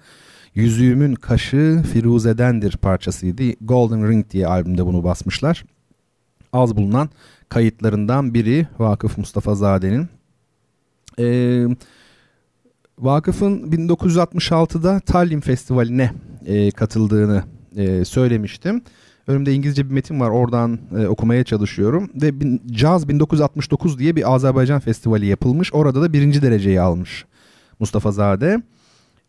[0.54, 3.42] Yüzüğümün Kaşı Firuze'dendir parçasıydı.
[3.60, 5.64] Golden Ring diye albümde bunu basmışlar.
[6.52, 7.08] Az bulunan
[7.48, 10.08] kayıtlarından biri Vakıf Mustafa Zade'nin.
[11.18, 11.26] E,
[12.98, 16.12] Vakıf'ın 1966'da Tallinn Festivali'ne
[16.46, 17.44] e, katıldığını
[17.76, 18.82] e, söylemiştim.
[19.26, 22.10] Önümde İngilizce bir metin var oradan e, okumaya çalışıyorum.
[22.14, 25.74] Ve bin, Jazz 1969 diye bir Azerbaycan festivali yapılmış.
[25.74, 27.24] Orada da birinci dereceyi almış
[27.80, 28.62] Mustafa Zade.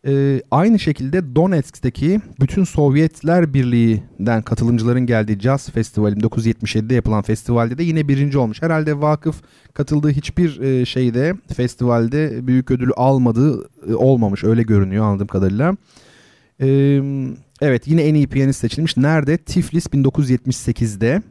[0.08, 7.84] E, aynı şekilde Donetsk'teki bütün Sovyetler Birliği'nden katılımcıların geldiği Jazz Festivali 1977'de yapılan festivalde de
[7.84, 8.62] yine birinci olmuş.
[8.62, 9.42] Herhalde vakıf
[9.74, 15.76] katıldığı hiçbir e, şeyde festivalde büyük ödülü almadığı e, olmamış öyle görünüyor anladığım kadarıyla.
[16.62, 17.02] E,
[17.62, 18.98] evet yine en iyi piyanist seçilmiş.
[18.98, 19.38] Nerede?
[19.38, 21.22] Tiflis 1978'de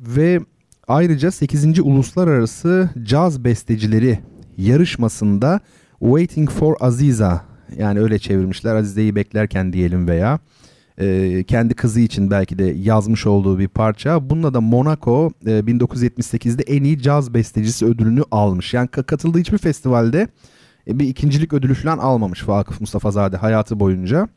[0.00, 0.40] ve
[0.88, 1.78] ayrıca 8.
[1.78, 4.18] Uluslararası Caz Bestecileri
[4.56, 5.60] yarışmasında
[6.00, 7.44] Waiting for Aziza
[7.78, 10.38] yani öyle çevirmişler Azize'yi beklerken diyelim veya
[10.98, 14.30] e, kendi kızı için belki de yazmış olduğu bir parça.
[14.30, 18.74] Bununla da Monaco e, 1978'de en iyi caz bestecisi ödülünü almış.
[18.74, 20.28] Yani katıldığı hiçbir festivalde
[20.88, 24.28] e, bir ikincilik ödülü falan almamış Vakıf Mustafa Zade hayatı boyunca.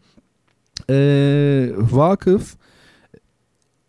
[0.89, 0.95] E,
[1.77, 2.55] Vakıf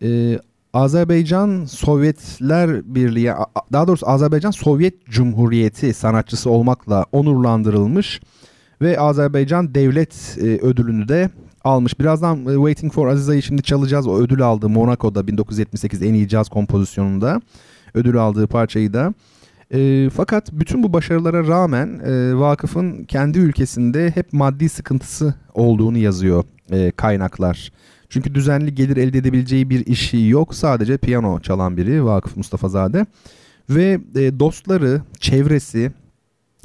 [0.03, 0.39] e,
[0.73, 3.33] Azerbaycan Sovyetler Birliği
[3.73, 8.21] daha doğrusu Azerbaycan Sovyet Cumhuriyeti sanatçısı olmakla onurlandırılmış
[8.83, 11.31] ve Azerbaycan Devlet e, ödülünü de
[11.65, 12.01] almış.
[12.01, 14.07] Birazdan e, Waiting for Aziza'yı şimdi çalacağız.
[14.07, 17.41] O ödül aldı Monaco'da 1978 en iyi caz kompozisyonunda
[17.95, 19.15] ödül aldığı parçayı da.
[19.75, 26.45] E, fakat bütün bu başarılara rağmen e, vakıfın kendi ülkesinde hep maddi sıkıntısı olduğunu yazıyor
[26.71, 27.73] e, kaynaklar.
[28.09, 30.55] Çünkü düzenli gelir elde edebileceği bir işi yok.
[30.55, 33.07] Sadece piyano çalan biri Vakıf Mustafa Zade.
[33.71, 35.93] Ve e, dostları, çevresi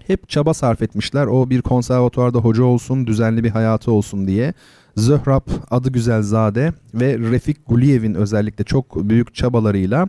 [0.08, 1.26] hep çaba sarf etmişler.
[1.26, 4.54] O bir konservatuvarda hoca olsun, düzenli bir hayatı olsun diye.
[4.98, 10.08] Zöhrab adı güzel Zade ve Refik Guliyev'in özellikle çok büyük çabalarıyla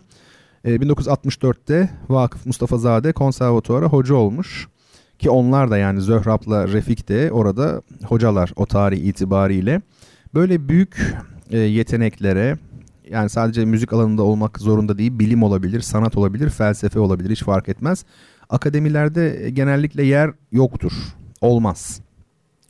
[0.65, 4.69] 1964'te Vakıf Mustafa Zade konservatuvara hoca olmuş.
[5.19, 9.81] Ki onlar da yani Zöhrab'la Refik de orada hocalar o tarih itibariyle.
[10.35, 11.15] Böyle büyük
[11.51, 12.59] e, yeteneklere
[13.11, 17.69] yani sadece müzik alanında olmak zorunda değil bilim olabilir, sanat olabilir, felsefe olabilir hiç fark
[17.69, 18.05] etmez.
[18.51, 20.93] Akademilerde genellikle yer yoktur,
[21.41, 22.01] olmaz.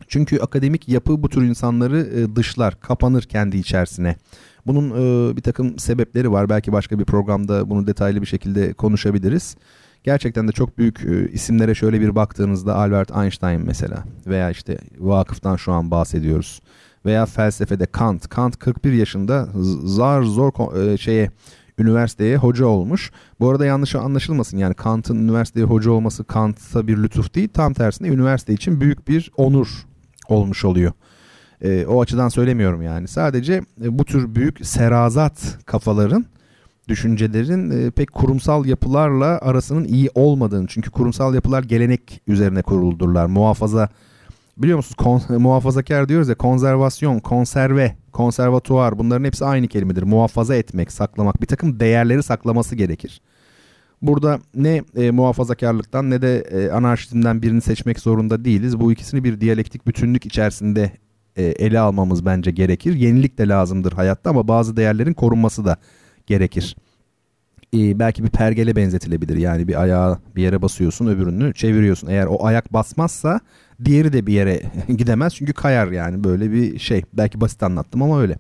[0.09, 4.16] Çünkü akademik yapı bu tür insanları e, dışlar, kapanır kendi içerisine.
[4.67, 6.49] Bunun e, bir takım sebepleri var.
[6.49, 9.57] Belki başka bir programda bunu detaylı bir şekilde konuşabiliriz.
[10.05, 15.57] Gerçekten de çok büyük e, isimlere şöyle bir baktığınızda Albert Einstein mesela veya işte vakıftan
[15.57, 16.61] şu an bahsediyoruz
[17.05, 18.29] veya felsefede Kant.
[18.29, 19.49] Kant 41 yaşında
[19.85, 21.31] zar zor e, şeye
[21.79, 23.12] üniversiteye hoca olmuş.
[23.41, 27.49] Bu arada yanlış anlaşılmasın yani Kant'ın üniversiteye hoca olması Kant'a bir lütuf değil.
[27.49, 29.69] Tam tersine üniversite için büyük bir onur
[30.29, 30.93] olmuş oluyor.
[31.65, 33.09] E, o açıdan söylemiyorum yani.
[33.09, 33.53] Sadece
[33.85, 36.25] e, bu tür büyük serazat kafaların
[36.89, 40.67] düşüncelerin e, pek kurumsal yapılarla arasının iyi olmadığını.
[40.67, 43.27] Çünkü kurumsal yapılar gelenek üzerine kuruldurlar.
[43.27, 43.89] Muhafaza
[44.57, 50.03] biliyor musunuz kon, muhafazakar diyoruz ya konservasyon, konserve, konservatuar bunların hepsi aynı kelimedir.
[50.03, 53.21] Muhafaza etmek, saklamak bir takım değerleri saklaması gerekir.
[54.03, 58.81] Burada ne e, muhafazakarlıktan ne de e, anarşizmden birini seçmek zorunda değiliz.
[58.81, 60.93] Bu ikisini bir diyalektik bütünlük içerisinde
[61.37, 62.95] e, ele almamız bence gerekir.
[62.95, 65.76] Yenilik de lazımdır hayatta ama bazı değerlerin korunması da
[66.26, 66.76] gerekir.
[67.74, 69.37] E, belki bir pergele benzetilebilir.
[69.37, 72.09] Yani bir ayağı bir yere basıyorsun öbürünü çeviriyorsun.
[72.09, 73.41] Eğer o ayak basmazsa
[73.85, 77.03] diğeri de bir yere gidemez çünkü kayar yani böyle bir şey.
[77.12, 78.39] Belki basit anlattım ama öyle.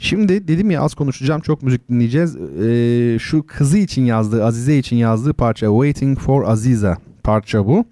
[0.00, 2.36] Şimdi dedim ya az konuşacağım çok müzik dinleyeceğiz.
[2.36, 7.84] Ee, şu kızı için yazdığı Azize için yazdığı parça Waiting for Aziza parça bu.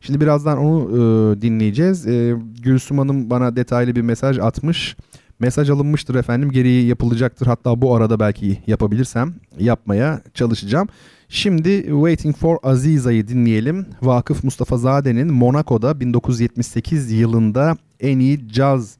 [0.00, 2.06] Şimdi birazdan onu e, dinleyeceğiz.
[2.06, 4.96] E, Gülsüm Hanım bana detaylı bir mesaj atmış.
[5.40, 7.46] Mesaj alınmıştır efendim gereği yapılacaktır.
[7.46, 10.88] Hatta bu arada belki yapabilirsem yapmaya çalışacağım.
[11.28, 13.86] Şimdi Waiting for Aziza'yı dinleyelim.
[14.02, 18.96] Vakıf Mustafa Zade'nin Monaco'da 1978 yılında en iyi caz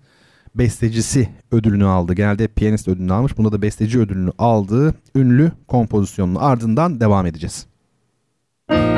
[0.54, 2.14] bestecisi ödülünü aldı.
[2.14, 3.38] Genelde piyanist ödülünü almış.
[3.38, 7.66] Bunda da besteci ödülünü aldığı ünlü kompozisyonunu ardından devam edeceğiz.
[8.70, 8.97] Müzik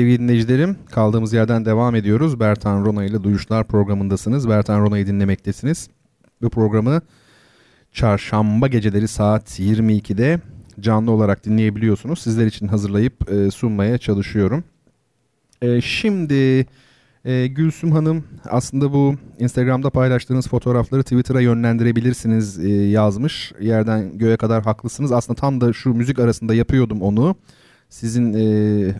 [0.00, 2.40] Sevgili dinleyicilerim kaldığımız yerden devam ediyoruz.
[2.40, 4.48] Bertan Rona ile Duyuşlar programındasınız.
[4.48, 5.88] Bertan Rona'yı dinlemektesiniz.
[6.42, 7.00] Bu programı
[7.92, 10.40] çarşamba geceleri saat 22'de
[10.80, 12.18] canlı olarak dinleyebiliyorsunuz.
[12.22, 14.64] Sizler için hazırlayıp e, sunmaya çalışıyorum.
[15.62, 16.66] E, şimdi
[17.24, 23.52] e, Gülsüm Hanım aslında bu Instagram'da paylaştığınız fotoğrafları Twitter'a yönlendirebilirsiniz e, yazmış.
[23.60, 25.12] Yerden göğe kadar haklısınız.
[25.12, 27.36] Aslında tam da şu müzik arasında yapıyordum onu.
[27.88, 28.38] Sizin e,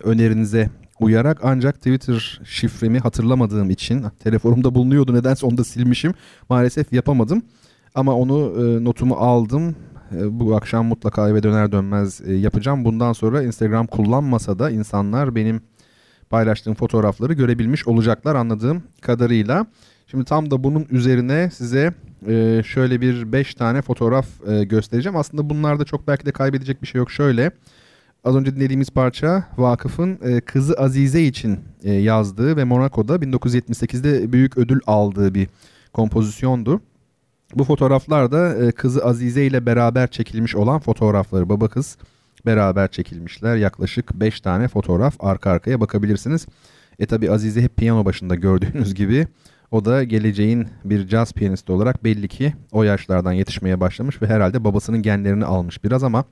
[0.03, 0.69] önerinize
[1.01, 6.13] uyarak ancak Twitter şifremi hatırlamadığım için telefonumda bulunuyordu nedense onu da silmişim.
[6.49, 7.43] Maalesef yapamadım.
[7.95, 9.75] Ama onu e, notumu aldım.
[10.15, 12.85] E, bu akşam mutlaka eve döner dönmez e, yapacağım.
[12.85, 15.61] Bundan sonra Instagram kullanmasa da insanlar benim
[16.29, 19.65] paylaştığım fotoğrafları görebilmiş olacaklar anladığım kadarıyla.
[20.07, 21.93] Şimdi tam da bunun üzerine size
[22.27, 25.17] e, şöyle bir 5 tane fotoğraf e, göstereceğim.
[25.17, 27.11] Aslında bunlarda çok belki de kaybedecek bir şey yok.
[27.11, 27.51] Şöyle
[28.23, 34.57] az önce dinlediğimiz parça Vakıf'ın e, kızı Azize için e, yazdığı ve Monaco'da 1978'de büyük
[34.57, 35.47] ödül aldığı bir
[35.93, 36.81] kompozisyondu.
[37.55, 41.49] Bu fotoğraflar da e, kızı Azize ile beraber çekilmiş olan fotoğrafları.
[41.49, 41.97] Baba kız
[42.45, 43.55] beraber çekilmişler.
[43.55, 46.47] Yaklaşık 5 tane fotoğraf arka arkaya bakabilirsiniz.
[46.99, 49.27] E tabi Azize hep piyano başında gördüğünüz gibi
[49.71, 54.63] o da geleceğin bir caz piyanisti olarak belli ki o yaşlardan yetişmeye başlamış ve herhalde
[54.63, 56.25] babasının genlerini almış biraz ama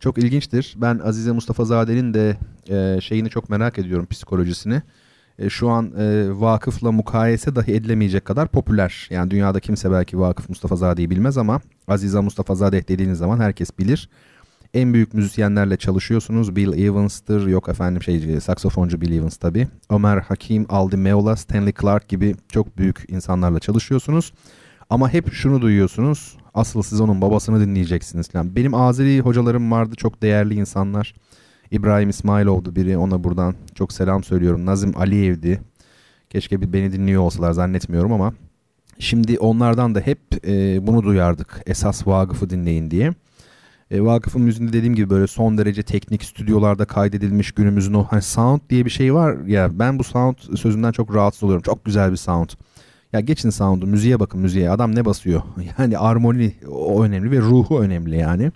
[0.00, 0.74] çok ilginçtir.
[0.76, 2.36] Ben Azize Mustafa Zade'nin de
[2.68, 4.82] e, şeyini çok merak ediyorum psikolojisini.
[5.38, 9.08] E, şu an e, vakıfla mukayese dahi edilemeyecek kadar popüler.
[9.10, 13.78] Yani dünyada kimse belki Vakıf Mustafa Zade'yi bilmez ama Azize Mustafa Zade dediğiniz zaman herkes
[13.78, 14.08] bilir
[14.76, 16.56] en büyük müzisyenlerle çalışıyorsunuz.
[16.56, 19.68] Bill Evans'tır, yok efendim şey saksafoncu Bill Evans tabi.
[19.90, 24.32] Ömer Hakim, Aldi Meola, Stanley Clark gibi çok büyük insanlarla çalışıyorsunuz.
[24.90, 26.36] Ama hep şunu duyuyorsunuz.
[26.56, 28.56] Asıl siz onun babasını dinleyeceksiniz falan.
[28.56, 31.14] Benim Azeri hocalarım vardı çok değerli insanlar.
[31.70, 34.66] İbrahim İsmailov'du biri ona buradan çok selam söylüyorum.
[34.66, 35.60] Nazım Aliyev'di.
[36.30, 38.32] Keşke bir beni dinliyor olsalar zannetmiyorum ama.
[38.98, 41.62] Şimdi onlardan da hep e, bunu duyardık.
[41.66, 43.14] Esas Vagıf'ı dinleyin diye.
[43.90, 48.60] E, Vakıf'ın müziğinde dediğim gibi böyle son derece teknik stüdyolarda kaydedilmiş günümüzün o hani sound
[48.70, 51.62] diye bir şey var ya ben bu sound sözünden çok rahatsız oluyorum.
[51.62, 52.48] Çok güzel bir sound.
[53.12, 55.42] Ya geçin sound'u müziğe bakın müziğe adam ne basıyor?
[55.78, 58.52] Yani armoni o önemli ve ruhu önemli yani.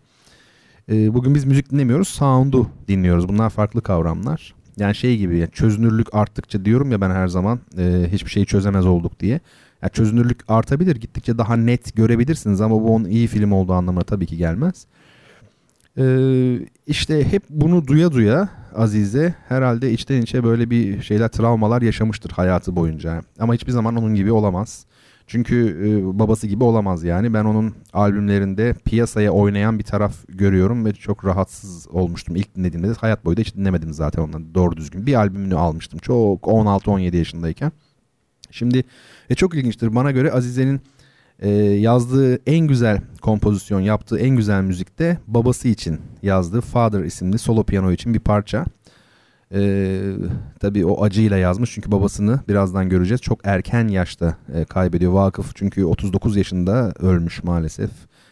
[0.91, 3.29] E, bugün biz müzik dinlemiyoruz sound'u dinliyoruz.
[3.29, 4.55] Bunlar farklı kavramlar.
[4.77, 9.21] Yani şey gibi çözünürlük arttıkça diyorum ya ben her zaman e, hiçbir şeyi çözemez olduk
[9.21, 9.41] diye.
[9.83, 14.27] Yani çözünürlük artabilir gittikçe daha net görebilirsiniz ama bu onun iyi film olduğu anlamına tabii
[14.27, 14.87] ki gelmez.
[15.99, 22.31] Ee, işte hep bunu duya duya Azize herhalde içten içe böyle bir şeyler travmalar yaşamıştır
[22.31, 23.23] hayatı boyunca.
[23.39, 24.87] Ama hiçbir zaman onun gibi olamaz.
[25.27, 25.57] Çünkü
[25.87, 27.35] e, babası gibi olamaz yani.
[27.35, 32.93] Ben onun albümlerinde piyasaya oynayan bir taraf görüyorum ve çok rahatsız olmuştum ilk dinlediğimde.
[32.93, 35.07] Hayat boyu da hiç dinlemedim zaten ondan doğru düzgün.
[35.07, 37.73] Bir albümünü almıştım çok 16-17 yaşındayken.
[38.51, 38.85] Şimdi
[39.31, 39.95] e, çok ilginçtir.
[39.95, 40.81] Bana göre Azize'nin
[41.41, 47.65] e, yazdığı en güzel kompozisyon, yaptığı en güzel müzikte babası için yazdığı Father isimli solo
[47.65, 48.65] piyano için bir parça.
[49.55, 50.01] E,
[50.61, 53.21] tabii o acıyla yazmış çünkü babasını birazdan göreceğiz.
[53.21, 57.91] Çok erken yaşta e, kaybediyor Vakıf çünkü 39 yaşında ölmüş maalesef.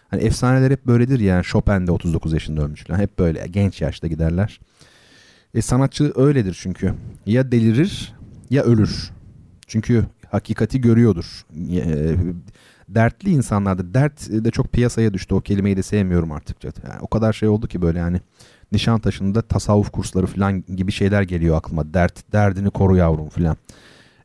[0.08, 2.84] Hani efsaneler hep böyledir yani Chopin de 39 yaşında ölmüş.
[2.88, 4.60] Yani hep böyle genç yaşta giderler.
[5.54, 6.94] E, sanatçı öyledir çünkü.
[7.26, 8.14] Ya delirir
[8.50, 9.10] ya ölür.
[9.66, 11.46] Çünkü hakikati görüyordur.
[11.72, 12.14] E,
[12.88, 13.94] dertli insanlardı.
[13.94, 15.34] Dert de çok piyasaya düştü.
[15.34, 16.64] O kelimeyi de sevmiyorum artık.
[16.64, 18.20] Yani o kadar şey oldu ki böyle yani
[18.72, 21.94] Nişantaşı'nda tasavvuf kursları falan gibi şeyler geliyor aklıma.
[21.94, 23.56] Dert, derdini koru yavrum falan.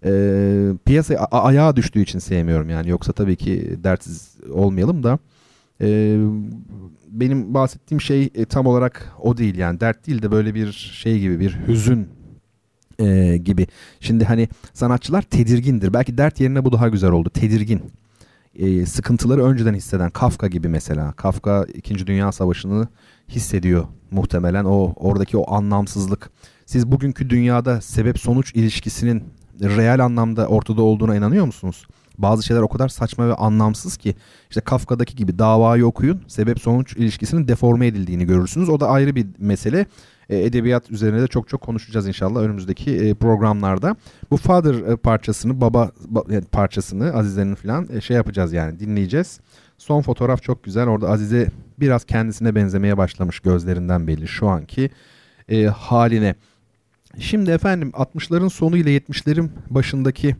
[0.05, 2.89] Ee, piyasaya ayağa düştüğü için sevmiyorum yani.
[2.89, 5.19] Yoksa tabii ki dertsiz olmayalım da.
[5.81, 6.17] Ee,
[7.07, 9.79] benim bahsettiğim şey e, tam olarak o değil yani.
[9.79, 12.07] Dert değil de böyle bir şey gibi bir hüzün
[12.99, 13.67] e, gibi.
[13.99, 15.93] Şimdi hani sanatçılar tedirgindir.
[15.93, 17.29] Belki dert yerine bu daha güzel oldu.
[17.29, 17.81] Tedirgin
[18.55, 21.11] e, sıkıntıları önceden hisseden Kafka gibi mesela.
[21.11, 22.07] Kafka 2.
[22.07, 22.87] Dünya Savaşı'nı
[23.29, 26.31] hissediyor muhtemelen o oradaki o anlamsızlık.
[26.65, 29.23] Siz bugünkü dünyada sebep sonuç ilişkisinin
[29.61, 31.85] real anlamda ortada olduğuna inanıyor musunuz?
[32.17, 34.15] Bazı şeyler o kadar saçma ve anlamsız ki
[34.49, 38.69] işte Kafka'daki gibi davayı okuyun sebep sonuç ilişkisinin deforme edildiğini görürsünüz.
[38.69, 39.85] O da ayrı bir mesele.
[40.29, 43.95] E, edebiyat üzerine de çok çok konuşacağız inşallah önümüzdeki e, programlarda.
[44.31, 45.91] Bu Father e, parçasını, baba
[46.51, 49.39] parçasını Azize'nin falan şey yapacağız yani dinleyeceğiz.
[49.77, 50.87] Son fotoğraf çok güzel.
[50.87, 51.47] Orada Azize
[51.79, 54.89] biraz kendisine benzemeye başlamış gözlerinden belli şu anki
[55.49, 56.35] e, haline.
[57.19, 60.35] Şimdi efendim 60'ların sonu ile 70'lerin başındaki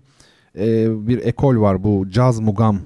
[0.57, 2.79] e, bir ekol var bu Caz Mugam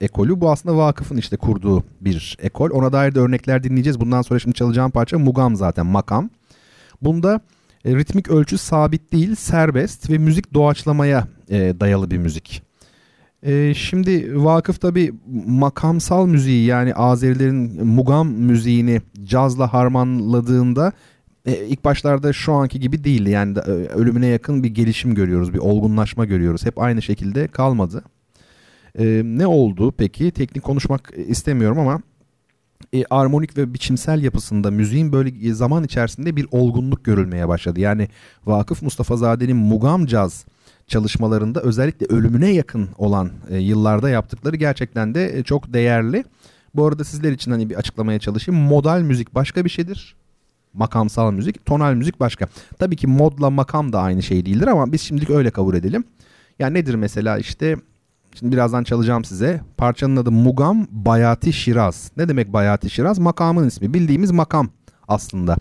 [0.00, 0.40] ekolü.
[0.40, 2.70] Bu aslında vakıfın işte kurduğu bir ekol.
[2.70, 4.00] Ona dair de örnekler dinleyeceğiz.
[4.00, 6.30] Bundan sonra şimdi çalacağım parça Mugam zaten makam.
[7.02, 7.40] Bunda
[7.84, 12.62] E, ritmik ölçü sabit değil, serbest ve müzik doğaçlamaya e, dayalı bir müzik.
[13.42, 15.12] E, şimdi Vakıf tabi
[15.46, 20.92] makamsal müziği yani Azerilerin mugam müziğini cazla harmanladığında
[21.46, 23.30] e, ilk başlarda şu anki gibi değildi.
[23.30, 26.66] Yani e, ölümüne yakın bir gelişim görüyoruz, bir olgunlaşma görüyoruz.
[26.66, 28.04] Hep aynı şekilde kalmadı.
[28.98, 30.30] E, ne oldu peki?
[30.30, 32.00] Teknik konuşmak istemiyorum ama
[32.94, 37.80] e, armonik ve biçimsel yapısında müziğin böyle zaman içerisinde bir olgunluk görülmeye başladı.
[37.80, 38.08] Yani
[38.46, 40.46] Vakıf Mustafa Zade'nin Mugam Caz
[40.86, 46.24] çalışmalarında özellikle ölümüne yakın olan e, yıllarda yaptıkları gerçekten de e, çok değerli.
[46.74, 48.60] Bu arada sizler için hani bir açıklamaya çalışayım.
[48.62, 50.16] Modal müzik başka bir şeydir.
[50.72, 52.48] Makamsal müzik, tonal müzik başka.
[52.78, 56.04] Tabii ki modla makam da aynı şey değildir ama biz şimdilik öyle kabul edelim.
[56.58, 57.76] Yani nedir mesela işte
[58.38, 59.60] Şimdi birazdan çalacağım size.
[59.76, 62.10] Parçanın adı Mugam Bayati Şiraz.
[62.16, 63.18] Ne demek Bayati Şiraz?
[63.18, 63.94] Makamın ismi.
[63.94, 64.68] Bildiğimiz makam
[65.08, 65.56] aslında.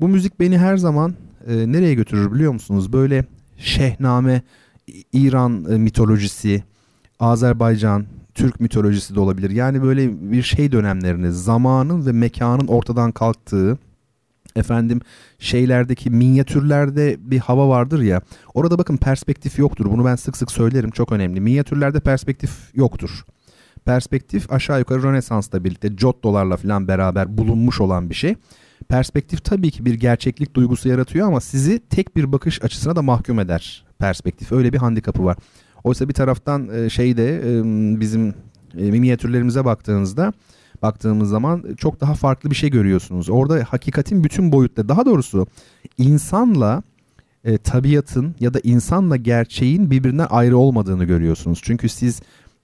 [0.00, 1.14] Bu müzik beni her zaman
[1.46, 2.92] e, nereye götürür biliyor musunuz?
[2.92, 3.24] Böyle
[3.56, 4.42] Şehname,
[5.12, 6.64] İran e, mitolojisi,
[7.20, 9.50] Azerbaycan, Türk mitolojisi de olabilir.
[9.50, 13.78] Yani böyle bir şey dönemlerini, zamanın ve mekanın ortadan kalktığı,
[14.56, 15.00] efendim
[15.38, 18.20] şeylerdeki minyatürlerde bir hava vardır ya.
[18.54, 19.86] Orada bakın perspektif yoktur.
[19.86, 21.40] Bunu ben sık sık söylerim çok önemli.
[21.40, 23.24] Minyatürlerde perspektif yoktur.
[23.84, 28.34] Perspektif aşağı yukarı Rönesans'la birlikte Giotto'larla falan beraber bulunmuş olan bir şey.
[28.88, 33.38] Perspektif tabii ki bir gerçeklik duygusu yaratıyor ama sizi tek bir bakış açısına da mahkum
[33.40, 34.52] eder perspektif.
[34.52, 35.36] Öyle bir handikapı var.
[35.84, 37.40] Oysa bir taraftan şeyde
[38.00, 38.34] bizim
[38.74, 40.32] minyatürlerimize baktığınızda
[40.82, 43.30] baktığımız zaman çok daha farklı bir şey görüyorsunuz.
[43.30, 45.46] Orada hakikatin bütün boyutları daha doğrusu
[45.98, 46.82] insanla
[47.44, 51.60] e, tabiatın ya da insanla gerçeğin birbirinden ayrı olmadığını görüyorsunuz.
[51.62, 52.20] Çünkü siz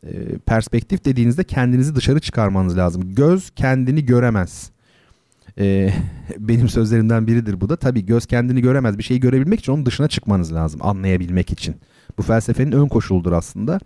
[0.07, 3.15] e, perspektif dediğinizde kendinizi dışarı çıkarmanız lazım.
[3.15, 4.71] Göz kendini göremez.
[5.59, 5.93] E,
[6.39, 7.77] benim sözlerimden biridir bu da.
[7.77, 8.99] Tabii göz kendini göremez.
[8.99, 11.77] Bir şeyi görebilmek için onun dışına çıkmanız lazım anlayabilmek için.
[12.19, 13.81] Bu felsefenin ön koşuludur aslında.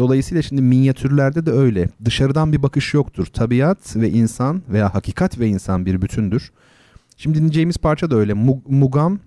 [0.00, 1.88] Dolayısıyla şimdi minyatürlerde de öyle.
[2.04, 3.26] Dışarıdan bir bakış yoktur.
[3.26, 6.52] Tabiat ve insan veya hakikat ve insan bir bütündür.
[7.16, 8.34] Şimdi dinleyeceğimiz parça da öyle.
[8.68, 9.18] Mugam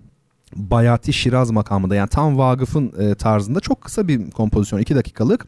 [0.56, 5.46] Bayati Şiraz makamında yani tam Vagıf'ın e, tarzında çok kısa bir kompozisyon 2 dakikalık.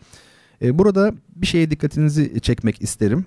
[0.63, 3.27] E, burada bir şeye dikkatinizi çekmek isterim.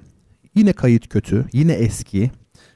[0.55, 2.31] Yine kayıt kötü, yine eski.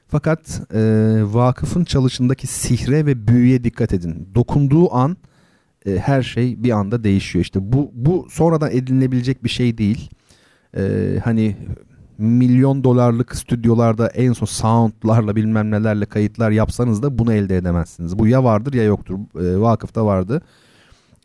[0.08, 0.80] Fakat e,
[1.22, 4.28] Vakıf'ın çalışındaki sihre ve büyüye dikkat edin.
[4.34, 5.16] Dokunduğu an
[5.86, 7.44] e, her şey bir anda değişiyor.
[7.44, 10.10] İşte bu bu sonradan edinilebilecek bir şey değil.
[10.76, 10.82] E,
[11.24, 11.56] hani
[12.18, 18.18] milyon dolarlık stüdyolarda en son soundlarla bilmem nelerle kayıtlar yapsanız da bunu elde edemezsiniz.
[18.18, 19.14] Bu ya vardır ya yoktur.
[19.14, 20.42] E, vakıfta vardı.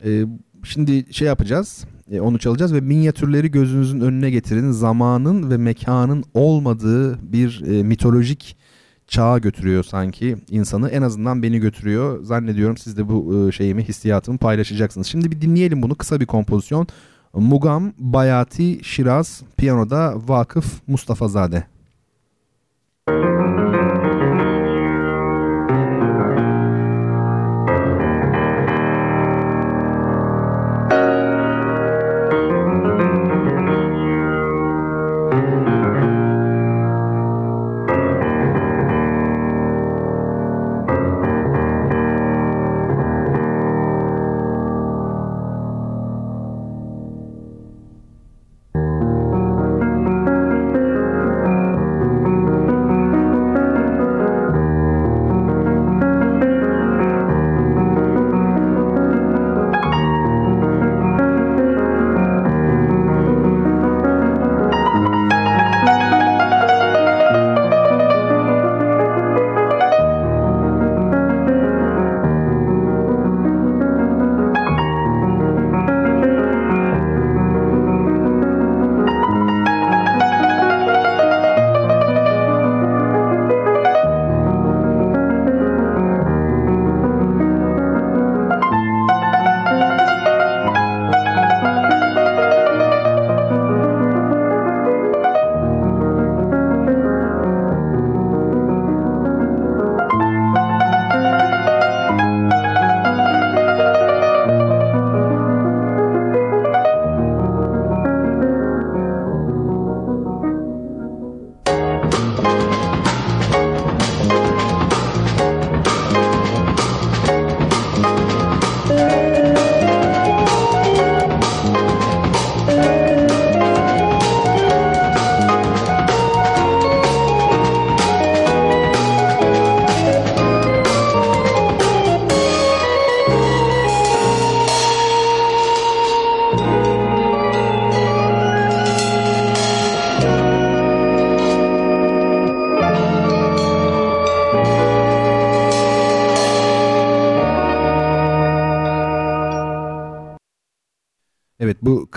[0.05, 0.26] E,
[0.64, 1.86] şimdi şey yapacağız.
[2.12, 4.72] E, onu çalacağız ve minyatürleri gözünüzün önüne getirin.
[4.72, 8.57] Zamanın ve mekanın olmadığı bir e, mitolojik
[9.10, 10.89] çağa götürüyor sanki insanı.
[10.89, 12.24] En azından beni götürüyor.
[12.24, 15.07] Zannediyorum siz de bu e, şeyimi, hissiyatımı paylaşacaksınız.
[15.07, 15.95] Şimdi bir dinleyelim bunu.
[15.95, 16.88] Kısa bir kompozisyon.
[17.34, 21.64] Mugam Bayati Şiraz, piyanoda Vakıf Mustafazade.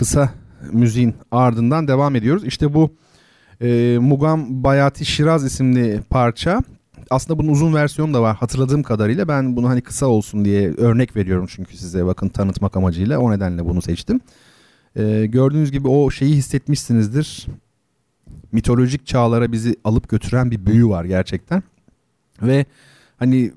[0.02, 0.30] Kısa
[0.72, 2.44] müziğin ardından devam ediyoruz.
[2.44, 2.90] İşte bu
[3.60, 6.62] e, Mugam Bayati Şiraz isimli parça.
[7.10, 9.28] Aslında bunun uzun versiyonu da var hatırladığım kadarıyla.
[9.28, 13.18] Ben bunu hani kısa olsun diye örnek veriyorum çünkü size bakın tanıtmak amacıyla.
[13.18, 14.20] O nedenle bunu seçtim.
[14.96, 17.46] E, gördüğünüz gibi o şeyi hissetmişsinizdir.
[18.52, 21.62] Mitolojik çağlara bizi alıp götüren bir büyü var gerçekten.
[22.42, 22.66] Ve
[23.16, 23.52] hani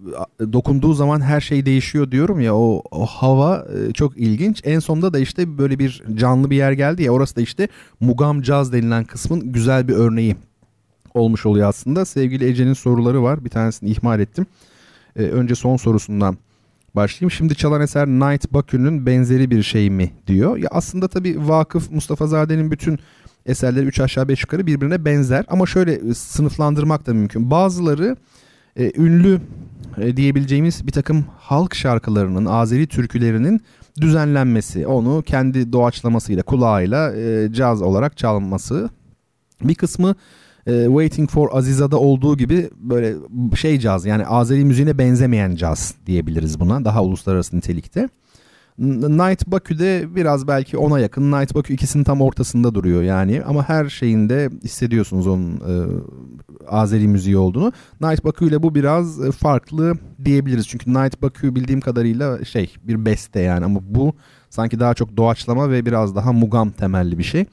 [0.53, 4.62] dokunduğu zaman her şey değişiyor diyorum ya o, o hava e, çok ilginç.
[4.64, 7.68] En sonunda da işte böyle bir canlı bir yer geldi ya orası da işte
[7.99, 10.36] Mugam Jazz denilen kısmın güzel bir örneği
[11.14, 12.06] olmuş oluyor aslında.
[12.06, 14.45] Sevgili Ece'nin soruları var bir tanesini ihmal ettim.
[15.16, 16.38] Ee, önce son sorusundan
[16.95, 17.32] başlayayım.
[17.32, 20.58] Şimdi çalan eser Night Bakü'nün benzeri bir şey mi diyor.
[20.58, 22.99] Ya aslında tabii Vakıf Mustafa Zade'nin bütün
[23.45, 27.51] eserleri 3 aşağı 5 yukarı birbirine benzer ama şöyle e, sınıflandırmak da mümkün.
[27.51, 28.18] Bazıları
[28.80, 29.41] e, ünlü
[29.97, 33.61] e, diyebileceğimiz bir takım halk şarkılarının, Azeri türkülerinin
[34.01, 38.89] düzenlenmesi, onu kendi doğaçlamasıyla, kulağıyla e, caz olarak çalması.
[39.61, 40.15] Bir kısmı
[40.67, 43.15] e, Waiting for Aziza'da olduğu gibi böyle
[43.55, 48.09] şey caz yani Azeri müziğine benzemeyen caz diyebiliriz buna daha uluslararası nitelikte.
[48.78, 51.32] Night Bakü'de biraz belki ona yakın.
[51.32, 53.43] Night Bakü ikisinin tam ortasında duruyor yani.
[53.43, 55.73] Ama her şeyinde hissediyorsunuz onun e,
[56.67, 57.71] Azeri müziği olduğunu.
[58.01, 59.93] Night Bakü ile bu biraz e, farklı
[60.26, 60.67] diyebiliriz.
[60.67, 63.65] Çünkü Night Bakü bildiğim kadarıyla şey bir beste yani.
[63.65, 64.13] Ama bu
[64.49, 67.45] sanki daha çok doğaçlama ve biraz daha mugam temelli bir şey.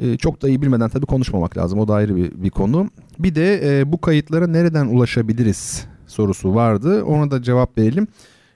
[0.00, 1.78] E, çok da iyi bilmeden tabii konuşmamak lazım.
[1.78, 2.90] O da ayrı bir, bir konu.
[3.18, 7.04] Bir de e, bu kayıtlara nereden ulaşabiliriz sorusu vardı.
[7.04, 8.06] Ona da cevap verelim.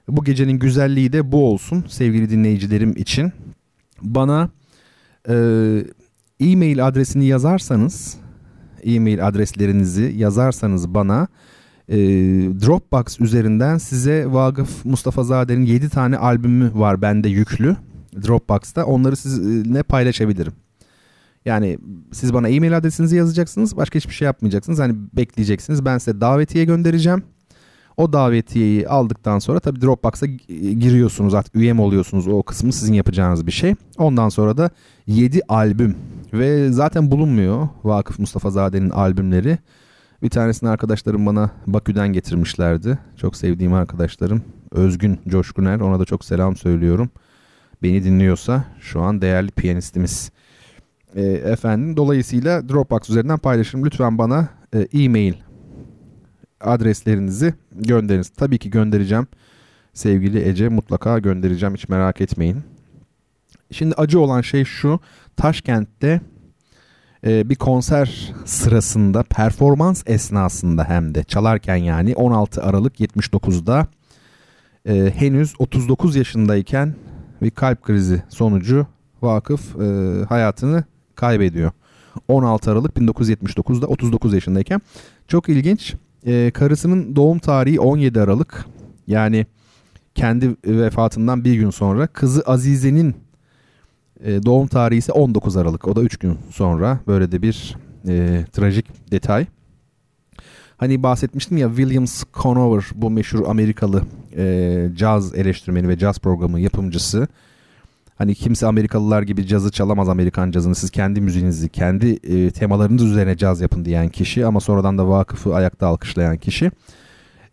[0.09, 3.33] Bu gecenin güzelliği de bu olsun sevgili dinleyicilerim için.
[4.03, 4.51] Bana
[5.29, 5.35] e,
[6.41, 8.17] e-mail adresini yazarsanız,
[8.85, 11.29] e-mail adreslerinizi yazarsanız bana
[11.89, 11.97] e,
[12.67, 17.77] Dropbox üzerinden size Vagıf Mustafa Zade'nin 7 tane albümü var bende yüklü
[18.27, 18.85] Dropbox'ta.
[18.85, 20.53] Onları sizinle paylaşabilirim.
[21.45, 21.79] Yani
[22.13, 23.77] siz bana e-mail adresinizi yazacaksınız.
[23.77, 24.79] Başka hiçbir şey yapmayacaksınız.
[24.79, 25.85] Hani bekleyeceksiniz.
[25.85, 27.23] Ben size davetiye göndereceğim.
[27.97, 30.27] O davetiyeyi aldıktan sonra tabii Dropbox'a
[30.57, 33.75] giriyorsunuz artık üye mi oluyorsunuz o kısmı sizin yapacağınız bir şey.
[33.99, 34.71] Ondan sonra da
[35.07, 35.97] 7 albüm
[36.33, 39.59] ve zaten bulunmuyor Vakıf Mustafa Zade'nin albümleri.
[40.23, 42.99] Bir tanesini arkadaşlarım bana Bakü'den getirmişlerdi.
[43.17, 44.43] Çok sevdiğim arkadaşlarım.
[44.73, 47.11] Özgün Coşkuner ona da çok selam söylüyorum.
[47.83, 50.31] Beni dinliyorsa şu an değerli piyanistimiz.
[51.15, 53.85] E, efendim dolayısıyla Dropbox üzerinden paylaşın.
[53.85, 55.35] Lütfen bana e, e-mail
[56.61, 58.29] adreslerinizi gönderiniz.
[58.29, 59.27] Tabii ki göndereceğim.
[59.93, 62.63] Sevgili Ece mutlaka göndereceğim hiç merak etmeyin.
[63.71, 65.01] Şimdi acı olan şey şu.
[65.37, 66.21] Taşkent'te
[67.27, 73.87] e, bir konser sırasında performans esnasında hem de çalarken yani 16 Aralık 79'da
[74.89, 76.95] e, henüz 39 yaşındayken
[77.43, 78.87] bir kalp krizi sonucu
[79.23, 80.85] Vakıf e, hayatını
[81.15, 81.71] kaybediyor.
[82.29, 84.81] 16 Aralık 1979'da 39 yaşındayken.
[85.29, 85.95] Çok ilginç
[86.27, 88.65] e, karısının doğum tarihi 17 Aralık.
[89.07, 89.47] Yani
[90.15, 92.07] kendi vefatından bir gün sonra.
[92.07, 93.15] Kızı Azize'nin
[94.25, 95.89] e, doğum tarihi ise 19 Aralık.
[95.89, 97.01] O da 3 gün sonra.
[97.07, 97.77] Böyle de bir
[98.09, 99.47] e, trajik detay.
[100.77, 104.03] Hani bahsetmiştim ya Williams Conover bu meşhur Amerikalı
[104.37, 107.29] e, caz eleştirmeni ve caz programı yapımcısı.
[108.19, 110.75] Hani kimse Amerikalılar gibi cazı çalamaz Amerikan cazını.
[110.75, 115.55] Siz kendi müziğinizi, kendi e, temalarınız üzerine caz yapın diyen kişi ama sonradan da Vakıf'ı
[115.55, 116.71] ayakta alkışlayan kişi.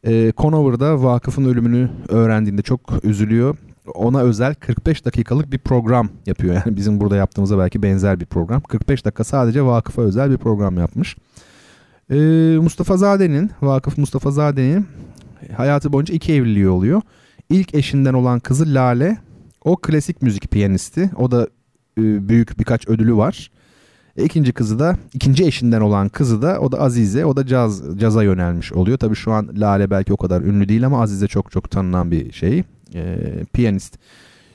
[0.03, 3.57] E, Conover da Vakıf'ın ölümünü öğrendiğinde çok üzülüyor.
[3.93, 6.53] Ona özel 45 dakikalık bir program yapıyor.
[6.53, 8.61] Yani bizim burada yaptığımıza belki benzer bir program.
[8.61, 11.15] 45 dakika sadece Vakıf'a özel bir program yapmış.
[12.09, 12.15] E,
[12.61, 14.87] Mustafa Zade'nin, Vakıf Mustafa Zade'nin
[15.57, 17.01] hayatı boyunca iki evliliği oluyor.
[17.49, 19.17] İlk eşinden olan kızı Lale
[19.63, 21.09] o klasik müzik piyanisti.
[21.17, 21.47] O da
[21.97, 23.51] e, büyük birkaç ödülü var.
[24.17, 27.25] E, ikinci kızı da ikinci eşinden olan kızı da o da Azize.
[27.25, 28.97] O da caz caza yönelmiş oluyor.
[28.97, 32.31] Tabii şu an Lale belki o kadar ünlü değil ama Azize çok çok tanınan bir
[32.31, 32.63] şey.
[32.95, 33.17] E,
[33.53, 33.97] piyanist.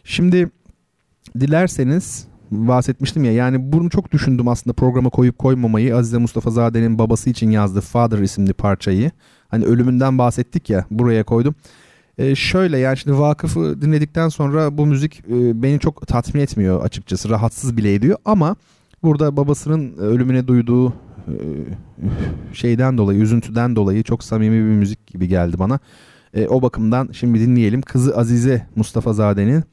[0.04, 0.50] Şimdi
[1.40, 7.30] dilerseniz bahsetmiştim ya yani bunu çok düşündüm aslında programa koyup koymamayı Azize Mustafa Zade'nin babası
[7.30, 9.10] için yazdığı Father isimli parçayı.
[9.48, 11.54] Hani ölümünden bahsettik ya buraya koydum.
[12.18, 17.28] E, şöyle yani şimdi Vakıf'ı dinledikten sonra bu müzik e, beni çok tatmin etmiyor açıkçası.
[17.28, 18.56] Rahatsız bile ediyor ama
[19.02, 21.36] burada babasının ölümüne duyduğu e,
[22.52, 25.78] şeyden dolayı, üzüntüden dolayı çok samimi bir müzik gibi geldi bana.
[26.34, 27.82] E, o bakımdan şimdi dinleyelim.
[27.82, 29.64] Kızı Azize Mustafa Zade'nin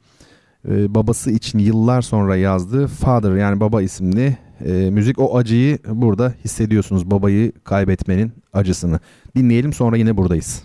[0.68, 5.18] e, babası için yıllar sonra yazdığı Father yani baba isimli e, müzik.
[5.18, 7.10] O acıyı burada hissediyorsunuz.
[7.10, 9.00] Babayı kaybetmenin acısını.
[9.36, 10.62] Dinleyelim sonra yine buradayız.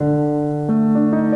[0.00, 1.33] thank you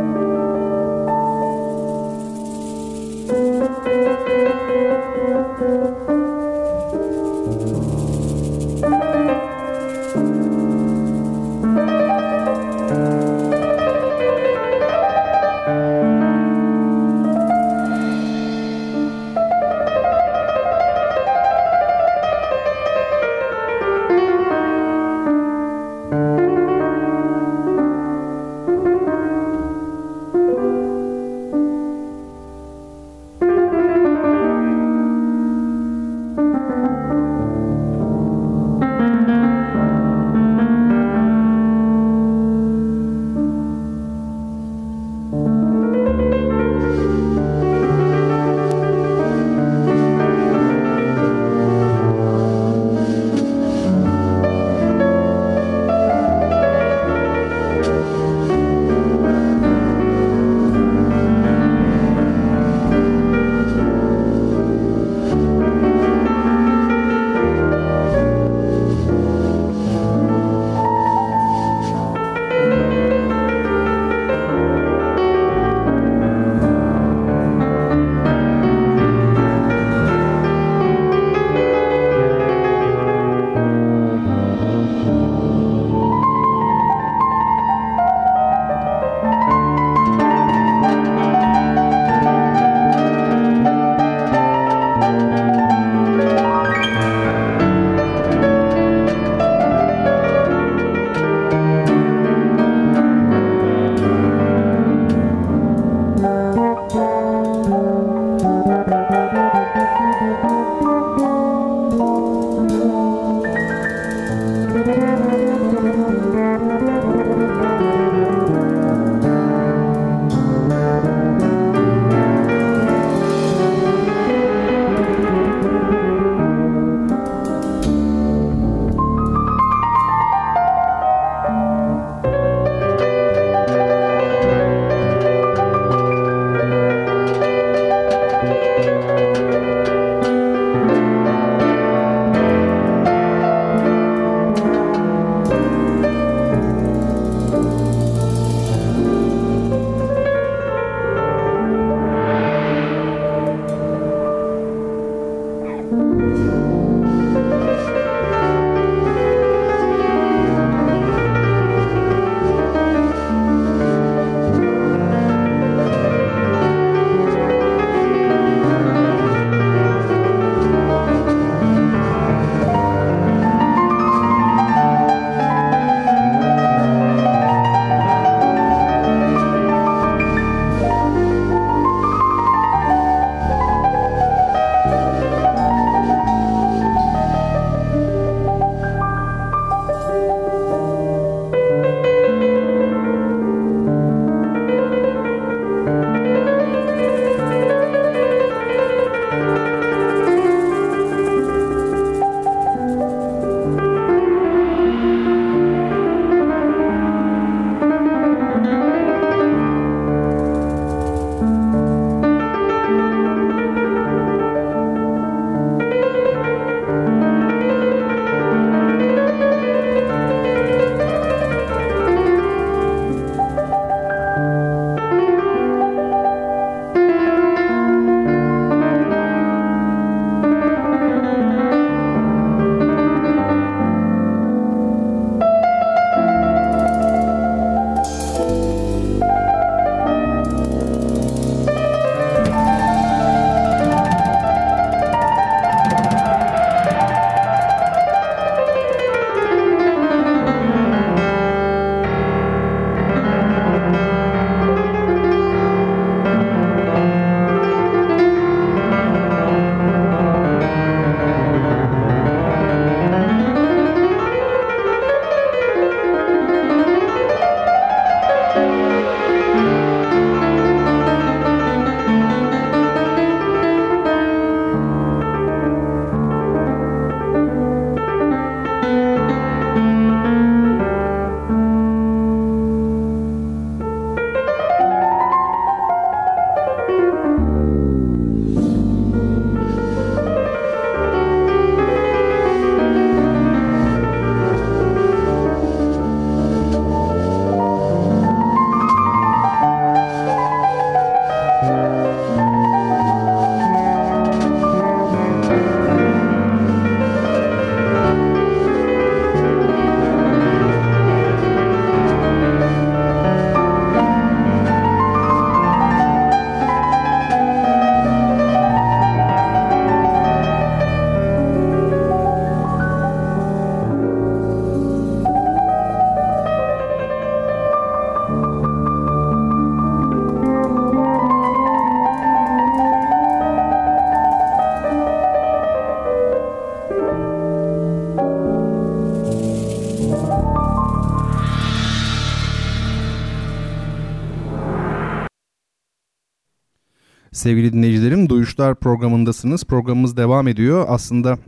[347.39, 349.65] Sevgili dinleyicilerim, Duyuşlar programındasınız.
[349.65, 350.85] Programımız devam ediyor.
[350.89, 351.39] Aslında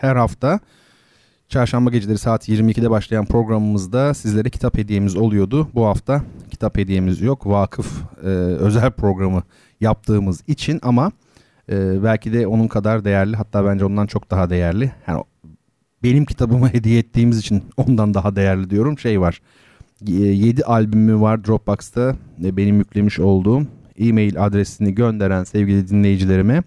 [0.00, 0.60] her hafta
[1.48, 5.68] çarşamba geceleri saat 22'de başlayan programımızda sizlere kitap hediyemiz oluyordu.
[5.74, 7.46] Bu hafta kitap hediyemiz yok.
[7.46, 9.42] Vakıf e, özel programı
[9.80, 11.12] yaptığımız için ama
[11.68, 14.92] e, belki de onun kadar değerli hatta bence ondan çok daha değerli.
[15.08, 15.22] Yani
[16.02, 18.98] benim kitabımı hediye ettiğimiz için ondan daha değerli diyorum.
[18.98, 19.42] Şey var.
[20.00, 23.66] 7 albümü var Dropbox'ta benim yüklemiş olduğum
[23.98, 26.62] e-mail adresini gönderen sevgili dinleyicilerime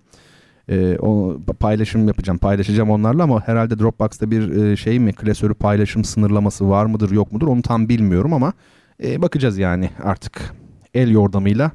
[0.69, 6.03] e, o paylaşım yapacağım paylaşacağım onlarla ama herhalde Dropbox'ta bir e, şey mi klasörü paylaşım
[6.03, 8.53] sınırlaması var mıdır yok mudur onu tam bilmiyorum ama
[9.03, 10.53] e, bakacağız yani artık
[10.93, 11.71] el yordamıyla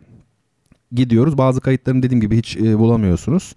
[0.93, 3.55] gidiyoruz bazı kayıtlarını dediğim gibi hiç e, bulamıyorsunuz.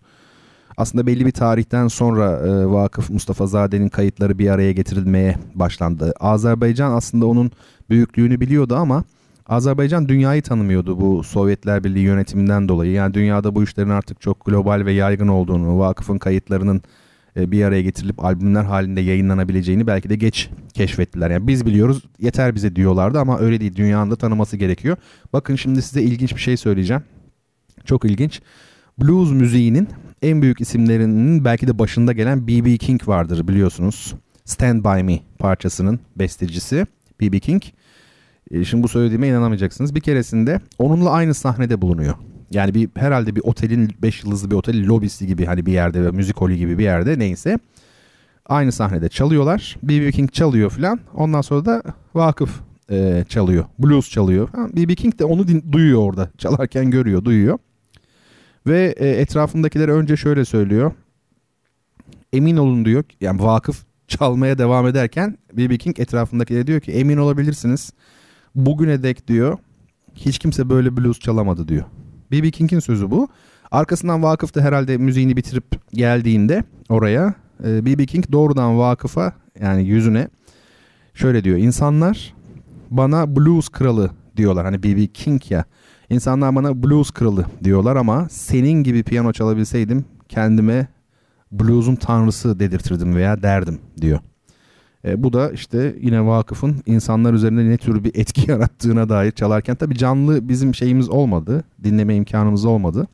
[0.77, 6.13] Aslında belli bir tarihten sonra e, Vakıf Mustafa Zade'nin kayıtları bir araya getirilmeye başlandı.
[6.19, 7.51] Azerbaycan aslında onun
[7.89, 9.03] büyüklüğünü biliyordu ama
[9.47, 12.91] Azerbaycan dünyayı tanımıyordu bu Sovyetler Birliği yönetiminden dolayı.
[12.91, 16.81] Yani dünyada bu işlerin artık çok global ve yaygın olduğunu, vakıfın kayıtlarının
[17.37, 21.31] e, bir araya getirilip albümler halinde yayınlanabileceğini belki de geç keşfettiler.
[21.31, 23.75] Yani biz biliyoruz yeter bize diyorlardı ama öyle değil.
[23.75, 24.97] Dünyanın da tanıması gerekiyor.
[25.33, 27.03] Bakın şimdi size ilginç bir şey söyleyeceğim.
[27.85, 28.41] Çok ilginç.
[29.01, 29.87] Blues müziğinin
[30.21, 32.77] en büyük isimlerinin belki de başında gelen B.B.
[32.77, 34.15] King vardır biliyorsunuz.
[34.45, 36.85] Stand By Me parçasının bestecisi
[37.21, 37.39] B.B.
[37.39, 37.63] King.
[38.51, 39.95] E, şimdi bu söylediğime inanamayacaksınız.
[39.95, 42.15] Bir keresinde onunla aynı sahnede bulunuyor.
[42.51, 46.11] Yani bir herhalde bir otelin 5 yıldızlı bir otelin lobisi gibi hani bir yerde ve
[46.11, 47.59] müzik holi gibi bir yerde neyse.
[48.45, 49.77] Aynı sahnede çalıyorlar.
[49.83, 50.11] B.B.
[50.11, 50.99] King çalıyor filan.
[51.13, 51.83] Ondan sonra da
[52.15, 52.59] Vakıf
[52.91, 53.65] e, çalıyor.
[53.79, 54.49] Blues çalıyor.
[54.75, 54.95] B.B.
[54.95, 56.29] King de onu din- duyuyor orada.
[56.37, 57.57] Çalarken görüyor, duyuyor.
[58.67, 60.91] Ve e, etrafındakiler önce şöyle söylüyor.
[62.33, 63.03] Emin olun diyor.
[63.21, 65.77] Yani Vakıf çalmaya devam ederken B.B.
[65.77, 67.93] King etrafındakilere diyor ki emin olabilirsiniz
[68.65, 69.57] bugüne dek diyor
[70.15, 71.85] hiç kimse böyle blues çalamadı diyor.
[72.31, 72.51] B.B.
[72.51, 73.27] King'in sözü bu.
[73.71, 78.05] Arkasından vakıf da herhalde müziğini bitirip geldiğinde oraya B.B.
[78.05, 80.27] King doğrudan vakıfa yani yüzüne
[81.13, 81.57] şöyle diyor.
[81.57, 82.33] İnsanlar
[82.91, 84.65] bana blues kralı diyorlar.
[84.65, 85.07] Hani B.B.
[85.07, 85.65] King ya.
[86.09, 90.87] İnsanlar bana blues kralı diyorlar ama senin gibi piyano çalabilseydim kendime
[91.51, 94.19] blues'un tanrısı dedirtirdim veya derdim diyor.
[95.05, 99.75] E, bu da işte yine vakıfın insanlar üzerinde ne tür bir etki yarattığına dair çalarken
[99.75, 101.63] tabi canlı bizim şeyimiz olmadı.
[101.83, 103.07] Dinleme imkanımız olmadı.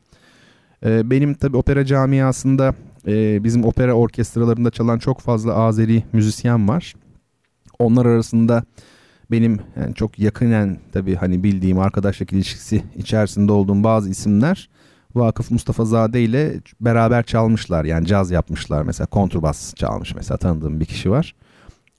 [0.84, 2.74] E, benim tabi opera camiasında
[3.06, 6.94] e, bizim opera orkestralarında çalan çok fazla Azeri müzisyen var.
[7.78, 8.64] Onlar arasında
[9.30, 14.68] benim yani çok yakinen tabi hani bildiğim arkadaşlık ilişkisi içerisinde olduğum bazı isimler
[15.14, 17.84] Vakıf Mustafa Zade ile beraber çalmışlar.
[17.84, 21.34] Yani caz yapmışlar mesela kontrbas çalmış mesela tanıdığım bir kişi var.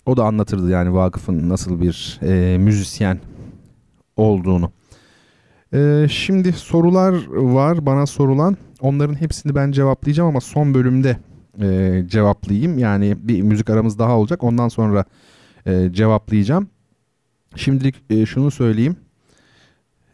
[0.06, 3.20] O da anlatırdı yani Vakıf'ın nasıl bir e, müzisyen
[4.16, 4.72] olduğunu.
[5.74, 8.58] E, şimdi sorular var bana sorulan.
[8.82, 11.18] Onların hepsini ben cevaplayacağım ama son bölümde
[11.62, 12.78] e, cevaplayayım.
[12.78, 14.44] Yani bir müzik aramız daha olacak.
[14.44, 15.06] Ondan sonra
[15.66, 16.68] e, cevaplayacağım.
[17.56, 18.96] Şimdilik e, şunu söyleyeyim.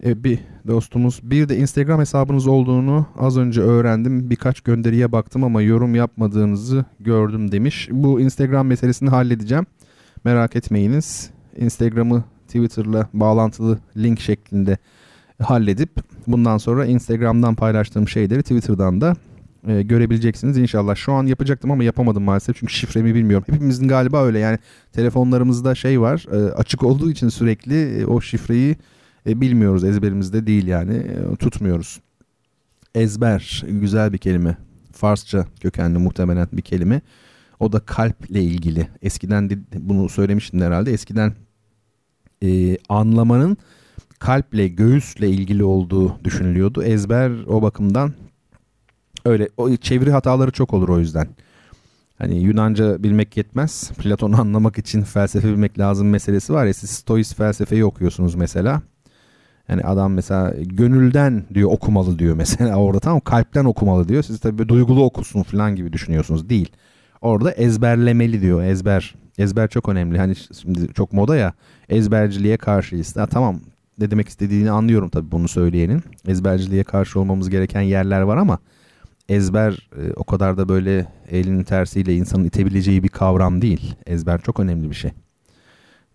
[0.06, 4.30] E, bir dostumuz bir de Instagram hesabınız olduğunu az önce öğrendim.
[4.30, 7.90] Birkaç gönderiye baktım ama yorum yapmadığınızı gördüm demiş.
[7.92, 9.66] Bu Instagram meselesini halledeceğim.
[10.24, 11.30] Merak etmeyiniz.
[11.58, 14.78] Instagram'ı Twitter'la bağlantılı link şeklinde
[15.42, 15.90] halledip
[16.28, 19.16] bundan sonra Instagram'dan paylaştığım şeyleri Twitter'dan da
[19.68, 20.96] e, görebileceksiniz inşallah.
[20.96, 23.46] Şu an yapacaktım ama yapamadım maalesef çünkü şifremi bilmiyorum.
[23.52, 24.60] Hepimizin galiba öyle yani
[24.94, 28.76] telefonlarımızda şey var e, açık olduğu için sürekli e, o şifreyi
[29.28, 32.00] e, bilmiyoruz ezberimizde değil yani e, tutmuyoruz.
[32.96, 34.58] Ezber güzel bir kelime.
[34.92, 37.02] Farsça kökenli muhtemelen bir kelime.
[37.60, 38.88] O da kalple ilgili.
[39.02, 40.94] Eskiden de bunu söylemiştim herhalde.
[40.94, 41.34] Eskiden
[42.44, 43.58] e, anlamanın
[44.20, 46.84] kalple, göğüsle ilgili olduğu düşünülüyordu.
[46.84, 48.14] Ezber o bakımdan
[49.26, 49.50] öyle.
[49.58, 51.28] O çeviri hataları çok olur o yüzden.
[52.18, 53.92] Hani Yunanca bilmek yetmez.
[53.98, 56.74] Platon'u anlamak için felsefe bilmek lazım meselesi var ya.
[56.74, 58.82] Siz Stois felsefeyi okuyorsunuz mesela.
[59.72, 64.24] Yani adam mesela gönülden diyor okumalı diyor mesela orada tamam kalpten okumalı diyor.
[64.24, 66.50] Siz tabii duygulu okusun falan gibi düşünüyorsunuz.
[66.50, 66.72] Değil.
[67.22, 68.64] Orada ezberlemeli diyor.
[68.64, 69.16] Ezber.
[69.38, 70.18] Ezber çok önemli.
[70.18, 71.54] Hani şimdi çok moda ya.
[71.90, 73.16] Ezberciliğe karşıyız.
[73.16, 73.60] Ha, tamam
[74.00, 76.04] ne demek istediğini anlıyorum tabii bunu söyleyenin.
[76.28, 78.60] Ezberciliğe karşı olmamız gereken yerler var ama
[79.30, 83.96] ezber e, o kadar da böyle elinin tersiyle insanın itebileceği bir kavram değil.
[84.06, 85.12] Ezber çok önemli bir şey.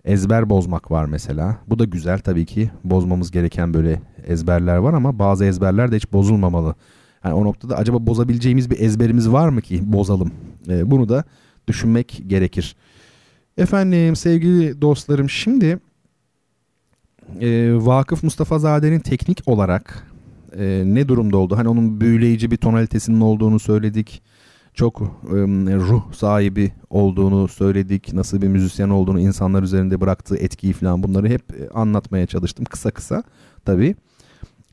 [0.07, 1.59] Ezber bozmak var mesela.
[1.66, 2.70] Bu da güzel tabii ki.
[2.85, 6.74] Bozmamız gereken böyle ezberler var ama bazı ezberler de hiç bozulmamalı.
[7.24, 10.33] Yani o noktada acaba bozabileceğimiz bir ezberimiz var mı ki bozalım?
[10.69, 11.24] E, bunu da
[11.69, 12.77] düşünmek gerekir.
[13.59, 15.78] Efendim sevgili dostlarım şimdi
[17.41, 20.07] e, Vakıf Mustafa Zade'nin teknik olarak
[20.59, 21.57] e, ne durumda oldu?
[21.57, 24.23] Hani onun büyüleyici bir tonalitesinin olduğunu söyledik.
[24.77, 25.35] Çok e,
[25.77, 28.12] ruh sahibi olduğunu söyledik.
[28.12, 32.90] Nasıl bir müzisyen olduğunu, insanlar üzerinde bıraktığı etkiyi falan bunları hep e, anlatmaya çalıştım kısa
[32.90, 33.23] kısa
[33.65, 33.94] tabii.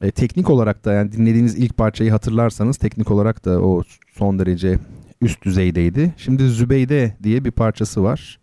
[0.01, 4.79] E, teknik olarak da yani dinlediğiniz ilk parçayı hatırlarsanız teknik olarak da o son derece
[5.21, 6.13] üst düzeydeydi.
[6.17, 8.39] Şimdi Zübeyde diye bir parçası var.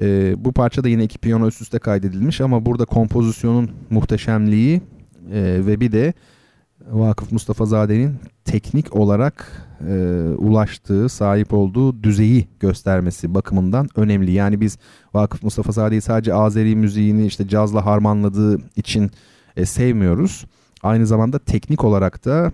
[0.00, 4.80] E, bu parça da yine iki piyano üst üste kaydedilmiş ama burada kompozisyonun muhteşemliği
[5.32, 6.14] e, ve bir de
[6.90, 9.94] Vakıf Mustafa Zade'nin teknik olarak e,
[10.38, 14.32] ulaştığı, sahip olduğu düzeyi göstermesi bakımından önemli.
[14.32, 14.78] Yani biz
[15.14, 19.10] Vakıf Mustafa Zade'yi sadece Azeri müziğini işte cazla harmanladığı için
[19.56, 20.46] e, sevmiyoruz.
[20.82, 22.52] Aynı zamanda teknik olarak da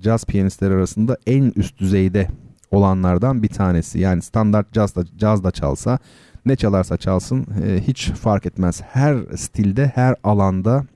[0.00, 2.28] caz piyanistleri arasında en üst düzeyde
[2.70, 3.98] olanlardan bir tanesi.
[3.98, 5.98] Yani standart caz da, caz da çalsa
[6.46, 8.82] ne çalarsa çalsın e, hiç fark etmez.
[8.82, 10.86] Her stilde her alanda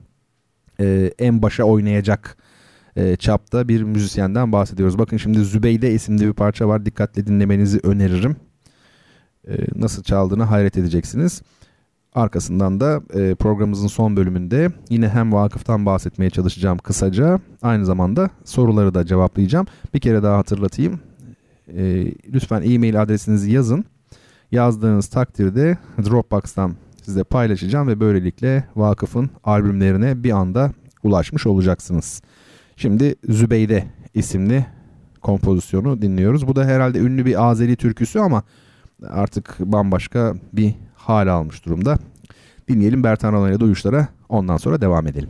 [0.79, 2.37] e, en başa oynayacak
[2.97, 4.99] e, çapta bir müzisyenden bahsediyoruz.
[4.99, 6.85] Bakın şimdi Zübeyde isimli bir parça var.
[6.85, 8.35] Dikkatle dinlemenizi öneririm.
[9.47, 11.41] E, nasıl çaldığını hayret edeceksiniz.
[12.13, 17.39] Arkasından da e, programımızın son bölümünde yine hem vakıftan bahsetmeye çalışacağım kısaca.
[17.61, 19.65] Aynı zamanda soruları da cevaplayacağım.
[19.93, 20.99] Bir kere daha hatırlatayım.
[21.67, 23.85] E, lütfen e-mail adresinizi yazın.
[24.51, 25.77] Yazdığınız takdirde
[26.09, 30.71] Dropbox'tan size paylaşacağım ve böylelikle vakıfın albümlerine bir anda
[31.03, 32.21] ulaşmış olacaksınız.
[32.77, 33.83] Şimdi Zübeyde
[34.13, 34.65] isimli
[35.21, 36.47] kompozisyonu dinliyoruz.
[36.47, 38.43] Bu da herhalde ünlü bir Azeri türküsü ama
[39.07, 41.97] artık bambaşka bir hal almış durumda.
[42.67, 45.29] Dinleyelim Bertan Alan'a duyuşlara ondan sonra devam edelim.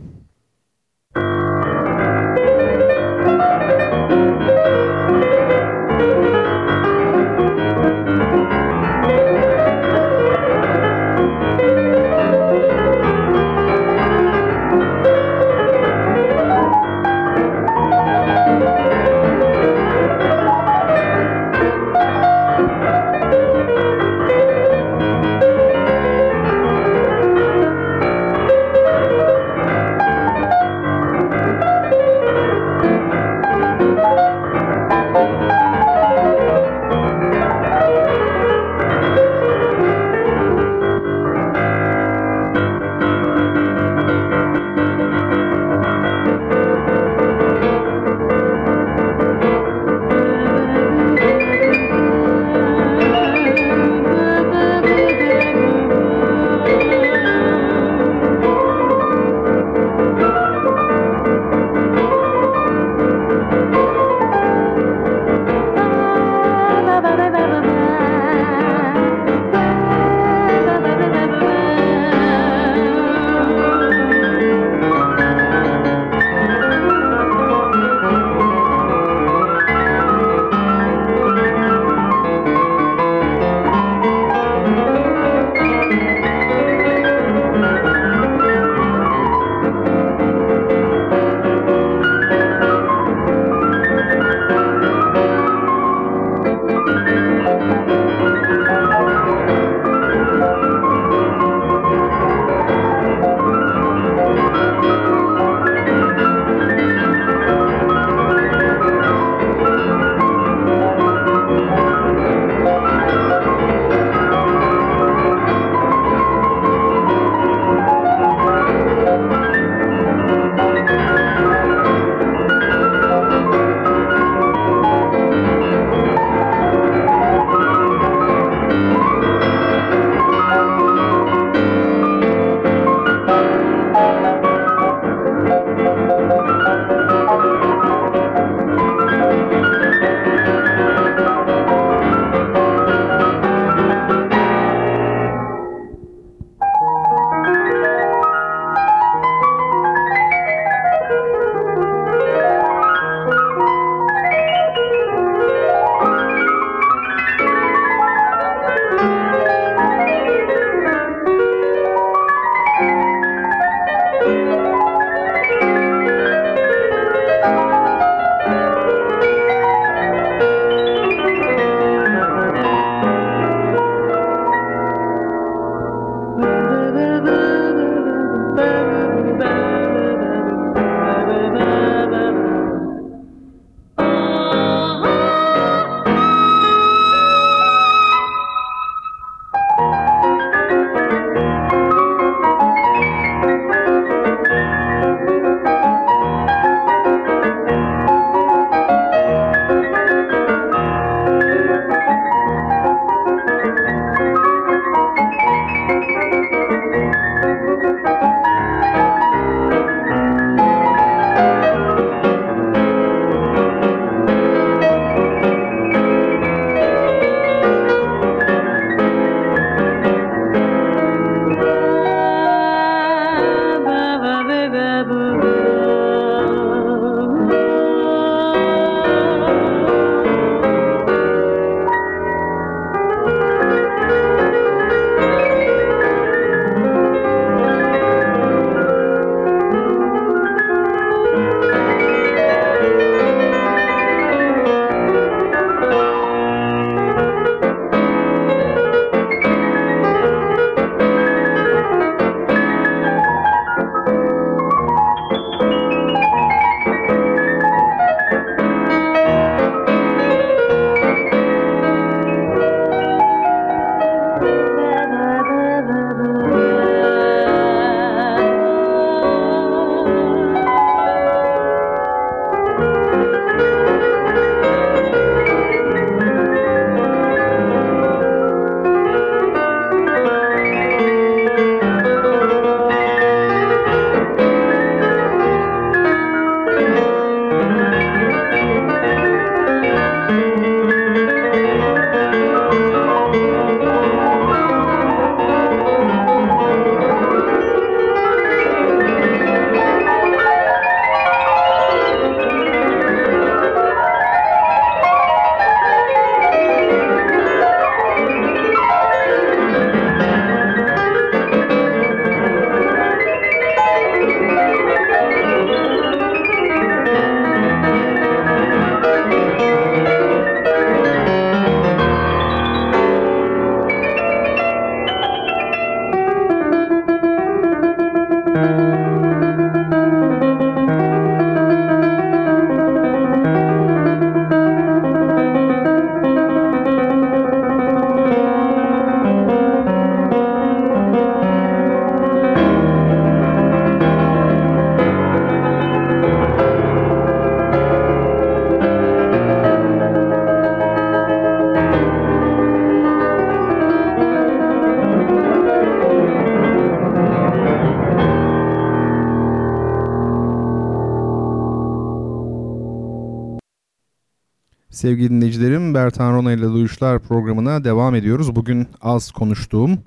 [365.08, 368.56] Sevgili dinleyicilerim, Bertan Rona ile Duyuşlar programına devam ediyoruz.
[368.56, 369.98] Bugün az konuştuğum,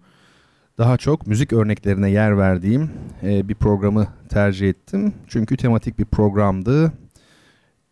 [0.78, 2.92] daha çok müzik örneklerine yer verdiğim
[3.24, 5.14] e, bir programı tercih ettim.
[5.28, 6.94] Çünkü tematik bir programdı.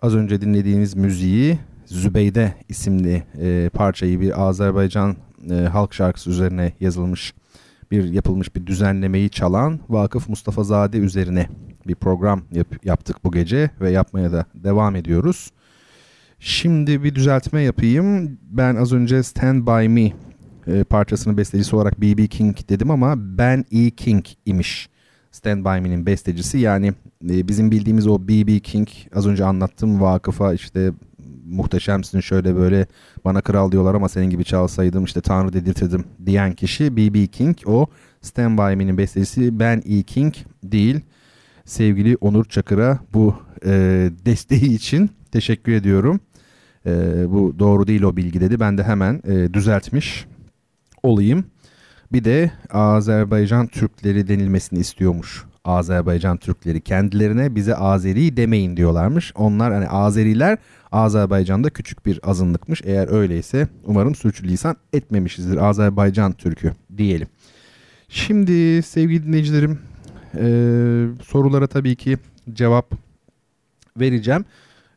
[0.02, 5.16] Az önce dinlediğiniz müziği Zübeyde isimli e, parçayı bir Azerbaycan
[5.52, 7.34] e, halk şarkısı üzerine yazılmış
[7.92, 11.50] bir yapılmış bir düzenlemeyi çalan Vakıf Mustafa Zade üzerine
[11.88, 15.52] bir program yap, yaptık bu gece ve yapmaya da devam ediyoruz.
[16.40, 18.38] Şimdi bir düzeltme yapayım.
[18.42, 20.12] Ben az önce Stand By Me
[20.68, 22.28] e, parçasının bestecisi olarak B.B.
[22.28, 23.90] King dedim ama Ben E.
[23.90, 24.90] King imiş.
[25.32, 26.94] Stand By Me'nin bestecisi yani
[27.30, 28.60] e, bizim bildiğimiz o B.B.
[28.60, 30.92] King az önce anlattım vakıfa işte
[31.46, 32.88] muhteşemsin şöyle böyle
[33.26, 37.28] bana kral diyorlar ama senin gibi çalsaydım işte tanrı dedirtirdim diyen kişi B.B.
[37.28, 37.88] King o
[38.22, 40.04] Stand By Me'nin bestecisi Ben E.
[40.04, 40.34] King
[40.64, 41.00] değil.
[41.66, 43.36] Sevgili Onur Çakır'a bu
[43.66, 43.72] e,
[44.26, 46.20] desteği için teşekkür ediyorum.
[46.86, 46.92] E,
[47.32, 48.60] bu doğru değil o bilgi dedi.
[48.60, 50.26] Ben de hemen e, düzeltmiş
[51.04, 51.46] olayım.
[52.12, 55.46] Bir de Azerbaycan Türkleri denilmesini istiyormuş.
[55.66, 59.32] Azerbaycan Türkleri kendilerine bize Azeri demeyin diyorlarmış.
[59.36, 60.58] Onlar hani Azeriler
[60.92, 62.82] Azerbaycan'da küçük bir azınlıkmış.
[62.86, 67.28] Eğer öyleyse umarım sürçülisan etmemişizdir Azerbaycan Türkü diyelim.
[68.10, 69.80] Şimdi sevgili dinleyicilerim
[70.36, 70.46] e,
[71.24, 72.18] sorulara tabii ki
[72.54, 72.92] cevap
[74.00, 74.46] vereceğim.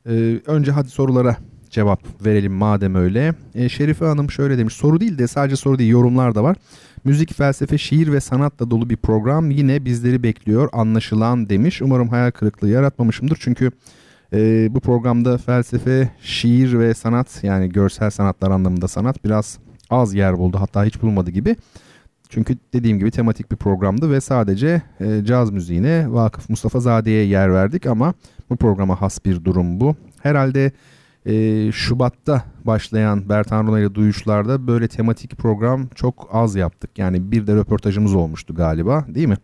[0.07, 1.37] E, önce hadi sorulara
[1.73, 3.35] cevap verelim madem öyle.
[3.55, 4.75] E, Şerife Hanım şöyle demiş.
[4.75, 6.57] Soru değil de sadece soru değil yorumlar da var.
[7.05, 11.83] Müzik, felsefe, şiir ve sanatla dolu bir program yine bizleri bekliyor anlaşılan demiş.
[11.83, 13.39] Umarım hayal kırıklığı yaratmamışımdır.
[13.41, 13.71] Çünkü
[14.33, 19.59] e, bu programda felsefe, şiir ve sanat yani görsel sanatlar anlamında sanat biraz
[19.91, 20.57] az yer buldu.
[20.61, 21.57] Hatta hiç bulmadı gibi.
[22.29, 27.53] Çünkü dediğim gibi tematik bir programdı ve sadece e, caz müziğine Vakıf Mustafa Zade'ye yer
[27.53, 28.15] verdik ama
[28.51, 29.97] bu programa has bir durum bu.
[30.23, 30.73] Herhalde
[31.27, 36.99] e, Şubat'ta başlayan Bertan Rona ile Duyuşlar'da böyle tematik program çok az yaptık.
[36.99, 39.37] Yani bir de röportajımız olmuştu galiba değil mi?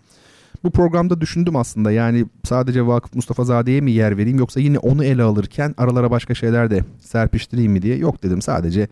[0.65, 5.05] Bu programda düşündüm aslında yani sadece Vakıf Mustafa Zade'ye mi yer vereyim yoksa yine onu
[5.05, 7.97] ele alırken aralara başka şeyler de serpiştireyim mi diye.
[7.97, 8.89] Yok dedim sadece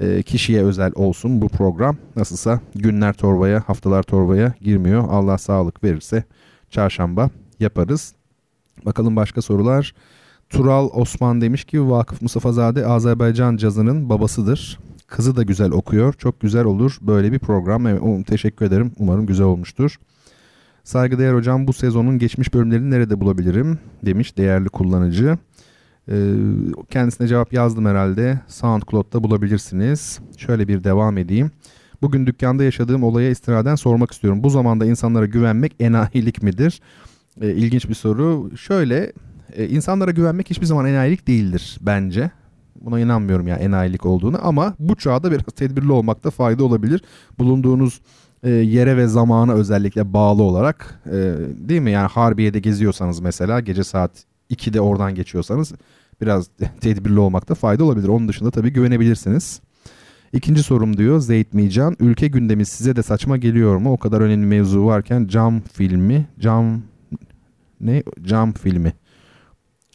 [0.00, 1.96] e, kişiye özel olsun bu program.
[2.16, 5.08] Nasılsa günler torbaya haftalar torbaya girmiyor.
[5.10, 6.24] Allah sağlık verirse
[6.70, 7.30] çarşamba
[7.60, 8.14] yaparız.
[8.86, 9.94] Bakalım başka sorular.
[10.50, 14.78] Tural Osman demiş ki Vakıf Mustafazade Azerbaycan cazının babasıdır.
[15.06, 16.12] Kızı da güzel okuyor.
[16.12, 17.86] Çok güzel olur böyle bir program.
[17.86, 18.92] Evet, um, teşekkür ederim.
[18.98, 19.98] Umarım güzel olmuştur.
[20.84, 25.38] Saygıdeğer hocam bu sezonun geçmiş bölümlerini nerede bulabilirim demiş değerli kullanıcı.
[26.08, 26.34] Ee,
[26.90, 28.40] kendisine cevap yazdım herhalde.
[28.48, 30.18] SoundCloud'da bulabilirsiniz.
[30.36, 31.50] Şöyle bir devam edeyim.
[32.02, 34.42] Bugün dükkanda yaşadığım olaya istinaden sormak istiyorum.
[34.42, 36.80] Bu zamanda insanlara güvenmek enayilik midir?
[37.40, 38.50] Ee, ilginç bir soru.
[38.56, 39.12] Şöyle
[39.54, 42.30] e, insanlara güvenmek hiçbir zaman enayilik değildir bence.
[42.80, 47.02] Buna inanmıyorum ya enayilik olduğunu ama bu çağda biraz tedbirli olmakta fayda olabilir.
[47.38, 48.00] Bulunduğunuz
[48.42, 51.34] e, yere ve zamana özellikle bağlı olarak e,
[51.68, 51.90] değil mi?
[51.90, 54.10] Yani Harbiye'de geziyorsanız mesela gece saat
[54.50, 55.72] 2'de oradan geçiyorsanız
[56.20, 56.48] biraz
[56.80, 58.08] tedbirli olmakta fayda olabilir.
[58.08, 59.60] Onun dışında tabii güvenebilirsiniz.
[60.32, 61.96] İkinci sorum diyor Zeyt Mican.
[62.00, 63.92] Ülke gündemi size de saçma geliyor mu?
[63.92, 66.82] O kadar önemli mevzu varken cam filmi, cam
[67.80, 68.02] ne?
[68.22, 68.92] Cam filmi.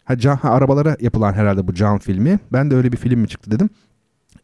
[0.09, 2.39] Ha, cam, ha, arabalara yapılan herhalde bu cam filmi.
[2.53, 3.69] Ben de öyle bir film mi çıktı dedim.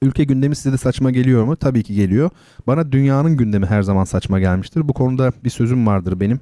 [0.02, 1.56] Ülke gündemi size de saçma geliyor mu?
[1.56, 2.30] Tabii ki geliyor.
[2.68, 4.88] Bana dünyanın gündemi her zaman saçma gelmiştir.
[4.88, 6.40] Bu konuda bir sözüm vardır benim.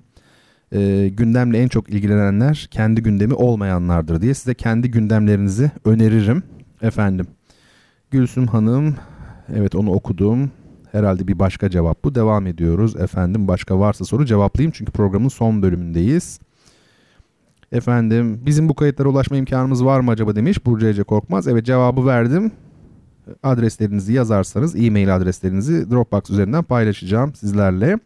[0.73, 6.43] Ee, gündemle en çok ilgilenenler kendi gündemi olmayanlardır diye size kendi gündemlerinizi öneririm
[6.81, 7.27] efendim.
[8.11, 8.95] Gülsüm Hanım,
[9.55, 10.51] evet onu okudum.
[10.91, 12.15] Herhalde bir başka cevap bu.
[12.15, 13.47] Devam ediyoruz efendim.
[13.47, 16.39] Başka varsa soru cevaplayayım çünkü programın son bölümündeyiz.
[17.73, 21.47] Efendim bizim bu kayıtlara ulaşma imkanımız var mı acaba demiş Burcu Ece Korkmaz.
[21.47, 22.51] Evet cevabı verdim.
[23.43, 27.99] Adreslerinizi yazarsanız e-mail adreslerinizi Dropbox üzerinden paylaşacağım sizlerle.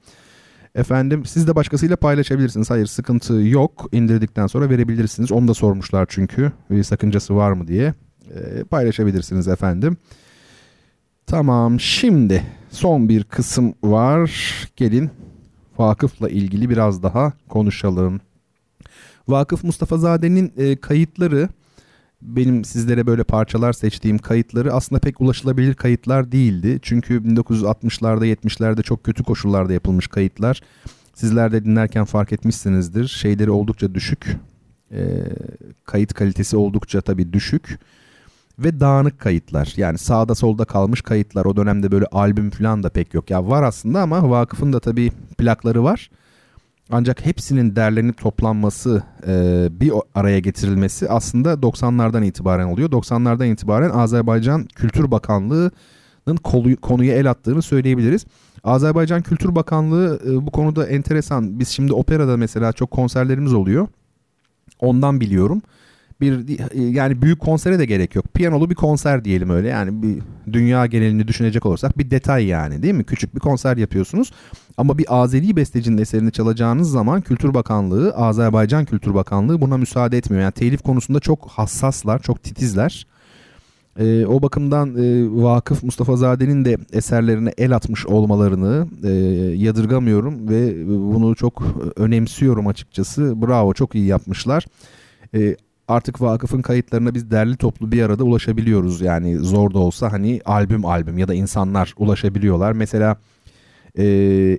[0.76, 2.70] Efendim siz de başkasıyla paylaşabilirsiniz.
[2.70, 3.90] Hayır sıkıntı yok.
[3.92, 5.32] İndirdikten sonra verebilirsiniz.
[5.32, 6.52] Onu da sormuşlar çünkü.
[6.72, 7.94] Bir sakıncası var mı diye.
[8.36, 9.98] E, paylaşabilirsiniz efendim.
[11.26, 14.32] Tamam şimdi son bir kısım var.
[14.76, 15.10] Gelin
[15.78, 18.22] Vakıf'la ilgili biraz daha konuşalım.
[19.28, 21.50] Vakıf Mustafazade'nin e, kayıtları
[22.22, 26.80] benim sizlere böyle parçalar seçtiğim kayıtları aslında pek ulaşılabilir kayıtlar değildi.
[26.82, 30.62] Çünkü 1960'larda 70'lerde çok kötü koşullarda yapılmış kayıtlar.
[31.14, 33.08] Sizler de dinlerken fark etmişsinizdir.
[33.08, 34.38] Şeyleri oldukça düşük.
[34.92, 35.00] E,
[35.86, 37.80] kayıt kalitesi oldukça tabii düşük.
[38.60, 39.74] Ve dağınık kayıtlar.
[39.78, 41.46] Yani sağda solda kalmış kayıtlar.
[41.46, 43.30] O dönemde böyle albüm falan da pek yok.
[43.30, 46.10] Ya var aslında ama vakıfın da tabii plakları var.
[46.92, 52.90] Ancak hepsinin derlenip toplanması, e, bir araya getirilmesi aslında 90'lardan itibaren oluyor.
[52.92, 56.38] 90'lardan itibaren Azerbaycan Kültür Bakanlığı'nın
[56.82, 58.26] konuya el attığını söyleyebiliriz.
[58.64, 61.60] Azerbaycan Kültür Bakanlığı e, bu konuda enteresan.
[61.60, 63.88] Biz şimdi operada mesela çok konserlerimiz oluyor.
[64.80, 65.62] Ondan biliyorum
[66.22, 68.26] bir yani büyük konsere de gerek yok.
[68.34, 69.68] Piyanolu bir konser diyelim öyle.
[69.68, 70.22] Yani bir
[70.54, 73.04] dünya genelini düşünecek olursak bir detay yani değil mi?
[73.04, 74.32] Küçük bir konser yapıyorsunuz.
[74.78, 80.44] Ama bir Azeri bestecinin eserini çalacağınız zaman Kültür Bakanlığı, Azerbaycan Kültür Bakanlığı buna müsaade etmiyor.
[80.44, 83.08] Yani telif konusunda çok hassaslar, çok titizler.
[84.00, 89.10] E, o bakımdan e, Vakıf Mustafa Zade'nin de eserlerine el atmış olmalarını e,
[89.56, 91.64] yadırgamıyorum ve bunu çok
[91.96, 93.42] önemsiyorum açıkçası.
[93.42, 94.66] Bravo çok iyi yapmışlar.
[95.36, 95.56] E,
[95.88, 99.02] artık vakıfın kayıtlarına biz derli toplu bir arada ulaşabiliyoruz.
[99.02, 102.72] Yani zor da olsa hani albüm albüm ya da insanlar ulaşabiliyorlar.
[102.72, 103.18] Mesela
[103.98, 104.06] e,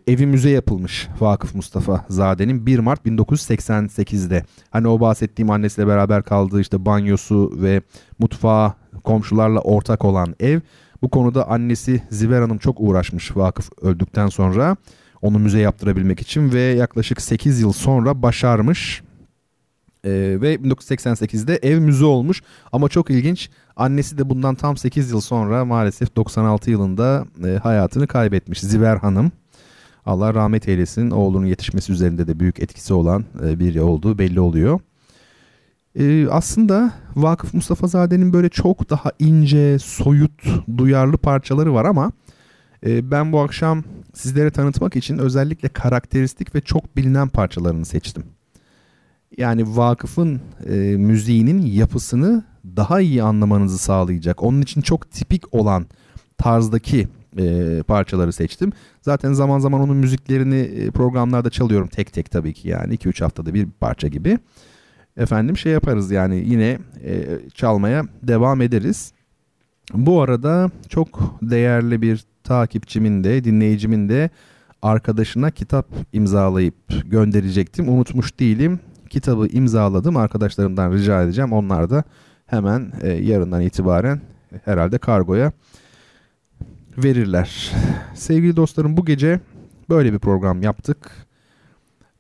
[0.07, 4.45] evi müze yapılmış Vakıf Mustafa Zade'nin 1 Mart 1988'de.
[4.71, 7.83] Hani o bahsettiğim annesiyle beraber kaldığı işte banyosu ve
[8.19, 8.73] mutfağı
[9.05, 10.61] komşularla ortak olan ev.
[11.03, 14.77] Bu konuda annesi Ziver Hanım çok uğraşmış Vakıf öldükten sonra
[15.23, 19.03] onu müze yaptırabilmek için ve yaklaşık 8 yıl sonra başarmış
[20.05, 20.11] ee,
[20.41, 22.43] ve 1988'de ev müze olmuş
[22.73, 28.07] ama çok ilginç annesi de bundan tam 8 yıl sonra maalesef 96 yılında e, hayatını
[28.07, 29.33] kaybetmiş Ziver Hanım.
[30.07, 34.81] Allah rahmet eylesin oğlunun yetişmesi üzerinde de büyük etkisi olan e, biri olduğu belli oluyor.
[35.99, 40.45] Ee, aslında Vakıf Mustafa Zade'nin böyle çok daha ince, soyut,
[40.79, 42.13] duyarlı parçaları var ama
[42.87, 43.85] e, ben bu akşam
[44.15, 48.25] sizlere tanıtmak için özellikle karakteristik ve çok bilinen parçalarını seçtim
[49.37, 52.45] yani vakıfın e, müziğinin yapısını
[52.77, 54.43] daha iyi anlamanızı sağlayacak.
[54.43, 55.87] Onun için çok tipik olan
[56.39, 58.73] tarzdaki e, parçaları seçtim.
[59.03, 63.55] Zaten zaman zaman onun müziklerini e, programlarda çalıyorum tek tek tabii ki yani 2-3 haftada
[63.55, 64.39] bir parça gibi.
[65.17, 69.13] Efendim şey yaparız yani yine e, çalmaya devam ederiz.
[69.95, 74.31] Bu arada çok değerli bir takipçimin de dinleyicimin de
[74.83, 76.75] arkadaşına kitap imzalayıp
[77.05, 77.89] gönderecektim.
[77.89, 78.81] Unutmuş değilim
[79.11, 80.17] kitabı imzaladım.
[80.17, 81.53] Arkadaşlarımdan rica edeceğim.
[81.53, 82.05] Onlar da
[82.47, 84.21] hemen e, yarından itibaren
[84.65, 85.53] herhalde kargoya
[86.97, 87.73] verirler.
[88.15, 89.41] Sevgili dostlarım bu gece
[89.89, 91.29] böyle bir program yaptık.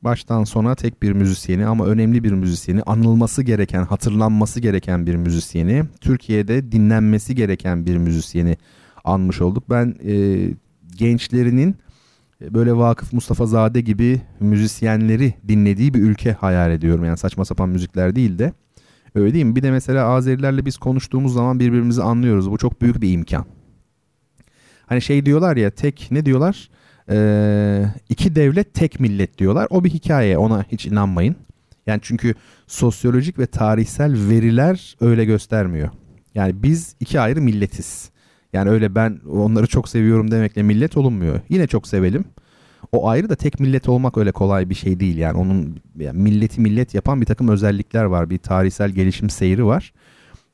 [0.02, 5.84] Baştan sona tek bir müzisyeni ama önemli bir müzisyeni, anılması gereken, hatırlanması gereken bir müzisyeni,
[6.00, 8.56] Türkiye'de dinlenmesi gereken bir müzisyeni
[9.04, 9.70] anmış olduk.
[9.70, 10.14] Ben e,
[10.96, 11.76] gençlerinin
[12.40, 17.04] böyle Vakıf Mustafa Zade gibi müzisyenleri dinlediği bir ülke hayal ediyorum.
[17.04, 18.52] Yani saçma sapan müzikler değil de.
[19.14, 19.56] Öyle değil mi?
[19.56, 22.50] Bir de mesela Azerilerle biz konuştuğumuz zaman birbirimizi anlıyoruz.
[22.50, 23.44] Bu çok büyük bir imkan.
[24.86, 26.70] Hani şey diyorlar ya tek ne diyorlar?
[27.10, 29.66] Ee, iki devlet tek millet diyorlar.
[29.70, 31.36] O bir hikaye ona hiç inanmayın.
[31.86, 32.34] Yani çünkü
[32.66, 35.90] sosyolojik ve tarihsel veriler öyle göstermiyor.
[36.34, 38.10] Yani biz iki ayrı milletiz.
[38.52, 41.40] Yani öyle ben onları çok seviyorum demekle millet olunmuyor.
[41.48, 42.24] Yine çok sevelim.
[42.92, 45.16] O ayrı da tek millet olmak öyle kolay bir şey değil.
[45.16, 48.30] Yani onun yani milleti millet yapan bir takım özellikler var.
[48.30, 49.92] Bir tarihsel gelişim seyri var.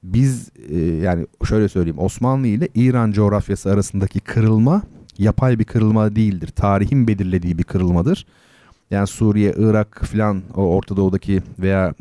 [0.03, 4.83] Biz e, yani şöyle söyleyeyim Osmanlı ile İran coğrafyası arasındaki kırılma
[5.19, 6.49] yapay bir kırılma değildir.
[6.49, 8.27] Tarihin belirlediği bir kırılmadır.
[8.91, 11.95] Yani Suriye, Irak filan o Orta Doğu'daki veya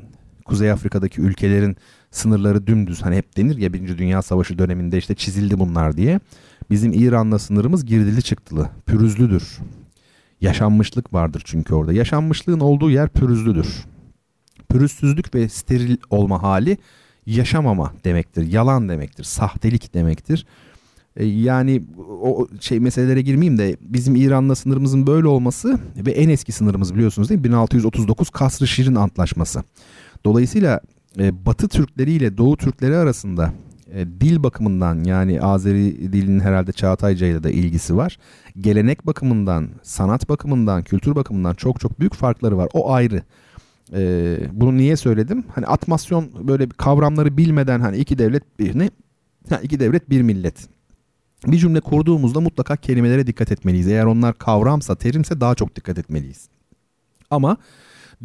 [0.45, 1.77] Kuzey Afrika'daki ülkelerin
[2.13, 6.19] sınırları dümdüz hani hep denir ya Birinci Dünya Savaşı döneminde işte çizildi bunlar diye.
[6.69, 9.59] Bizim İran'la sınırımız girdili çıktılı, pürüzlüdür.
[10.41, 11.93] Yaşanmışlık vardır çünkü orada.
[11.93, 13.85] Yaşanmışlığın olduğu yer pürüzlüdür.
[14.69, 16.77] Pürüzsüzlük ve steril olma hali
[17.25, 18.51] yaşamama demektir.
[18.51, 19.23] Yalan demektir.
[19.23, 20.45] Sahtelik demektir.
[21.17, 21.83] E, yani
[22.21, 27.29] o şey meselelere girmeyeyim de bizim İran'la sınırımızın böyle olması ve en eski sınırımız biliyorsunuz
[27.29, 27.43] değil mi?
[27.43, 29.63] 1639 Kasr-ı Şirin Antlaşması.
[30.25, 30.81] Dolayısıyla
[31.19, 33.53] e, Batı Türkleri ile Doğu Türkleri arasında
[33.93, 38.17] e, dil bakımından yani Azeri dilinin herhalde Çağatayca ile de ilgisi var.
[38.61, 42.69] Gelenek bakımından, sanat bakımından, kültür bakımından çok çok büyük farkları var.
[42.73, 43.23] O ayrı.
[43.93, 45.43] E, bunu niye söyledim?
[45.55, 48.89] Hani atmasyon böyle kavramları bilmeden hani iki devlet bir ne?
[49.61, 50.67] iki devlet bir millet.
[51.47, 53.87] Bir cümle kurduğumuzda mutlaka kelimelere dikkat etmeliyiz.
[53.87, 56.49] Eğer onlar kavramsa, terimse daha çok dikkat etmeliyiz.
[57.31, 57.57] Ama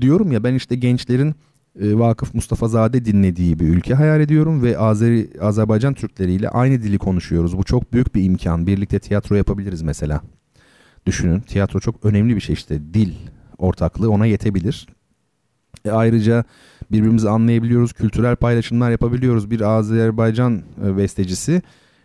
[0.01, 1.35] diyorum ya ben işte gençlerin
[1.79, 7.59] Vakıf Mustafa Zade dinlediği bir ülke hayal ediyorum ve Azeri Azerbaycan Türkleriyle aynı dili konuşuyoruz.
[7.59, 8.67] Bu çok büyük bir imkan.
[8.67, 10.21] Birlikte tiyatro yapabiliriz mesela.
[11.07, 13.13] Düşünün tiyatro çok önemli bir şey işte dil
[13.59, 14.87] ortaklığı ona yetebilir.
[15.85, 16.45] E ayrıca
[16.91, 19.51] birbirimizi anlayabiliyoruz, kültürel paylaşımlar yapabiliyoruz.
[19.51, 21.63] Bir Azerbaycan e, bestecisi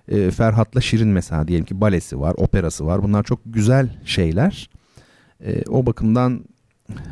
[0.07, 3.03] e, Ferhat'la Şirin mesela diyelim ki balesi var, operası var.
[3.03, 4.69] Bunlar çok güzel şeyler.
[5.45, 6.45] E, o bakımdan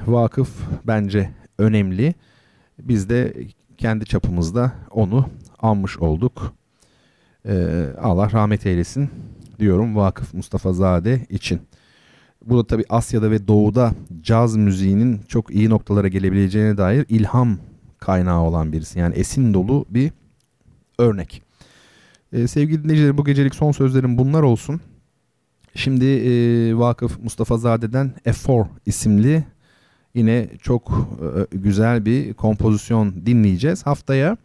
[0.07, 0.49] vakıf
[0.87, 2.15] bence önemli.
[2.87, 3.33] Biz de
[3.77, 5.29] kendi çapımızda onu
[5.59, 6.53] anmış olduk.
[7.45, 9.09] Ee, Allah rahmet eylesin
[9.59, 11.61] diyorum Vakıf Mustafa Zade için.
[12.45, 13.91] Bu da tabi Asya'da ve Doğu'da
[14.21, 17.57] caz müziğinin çok iyi noktalara gelebileceğine dair ilham
[17.97, 18.99] kaynağı olan birisi.
[18.99, 20.11] Yani esin dolu bir
[20.97, 21.43] örnek.
[22.33, 24.81] Ee, sevgili dinleyicilerim bu gecelik son sözlerim bunlar olsun.
[25.75, 26.31] Şimdi e,
[26.77, 29.43] Vakıf Mustafa Zade'den F4 isimli
[30.13, 31.09] yine çok
[31.51, 33.85] e, güzel bir kompozisyon dinleyeceğiz.
[33.85, 34.37] Haftaya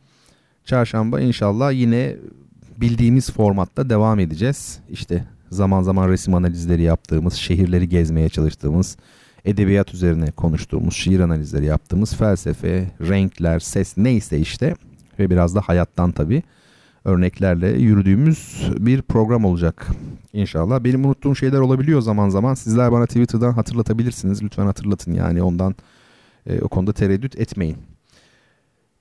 [0.64, 2.16] çarşamba inşallah yine
[2.76, 4.78] bildiğimiz formatta devam edeceğiz.
[4.90, 8.96] İşte zaman zaman resim analizleri yaptığımız, şehirleri gezmeye çalıştığımız,
[9.44, 14.74] edebiyat üzerine konuştuğumuz, şiir analizleri yaptığımız, felsefe, renkler, ses neyse işte
[15.18, 16.42] ve biraz da hayattan tabii
[17.06, 19.86] örneklerle yürüdüğümüz bir program olacak
[20.32, 20.84] inşallah.
[20.84, 22.54] Benim unuttuğum şeyler olabiliyor zaman zaman.
[22.54, 24.42] Sizler bana Twitter'dan hatırlatabilirsiniz.
[24.42, 25.74] Lütfen hatırlatın yani ondan
[26.46, 27.76] e, o konuda tereddüt etmeyin.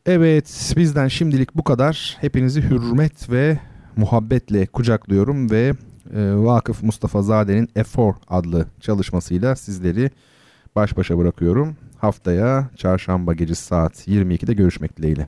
[0.05, 2.17] Evet bizden şimdilik bu kadar.
[2.21, 3.59] Hepinizi hürmet ve
[3.95, 5.73] muhabbetle kucaklıyorum ve
[6.13, 10.11] e, Vakıf Mustafa Zade'nin Efor adlı çalışmasıyla sizleri
[10.75, 11.75] baş başa bırakıyorum.
[11.97, 15.27] Haftaya çarşamba gecesi saat 22'de görüşmek dileğiyle.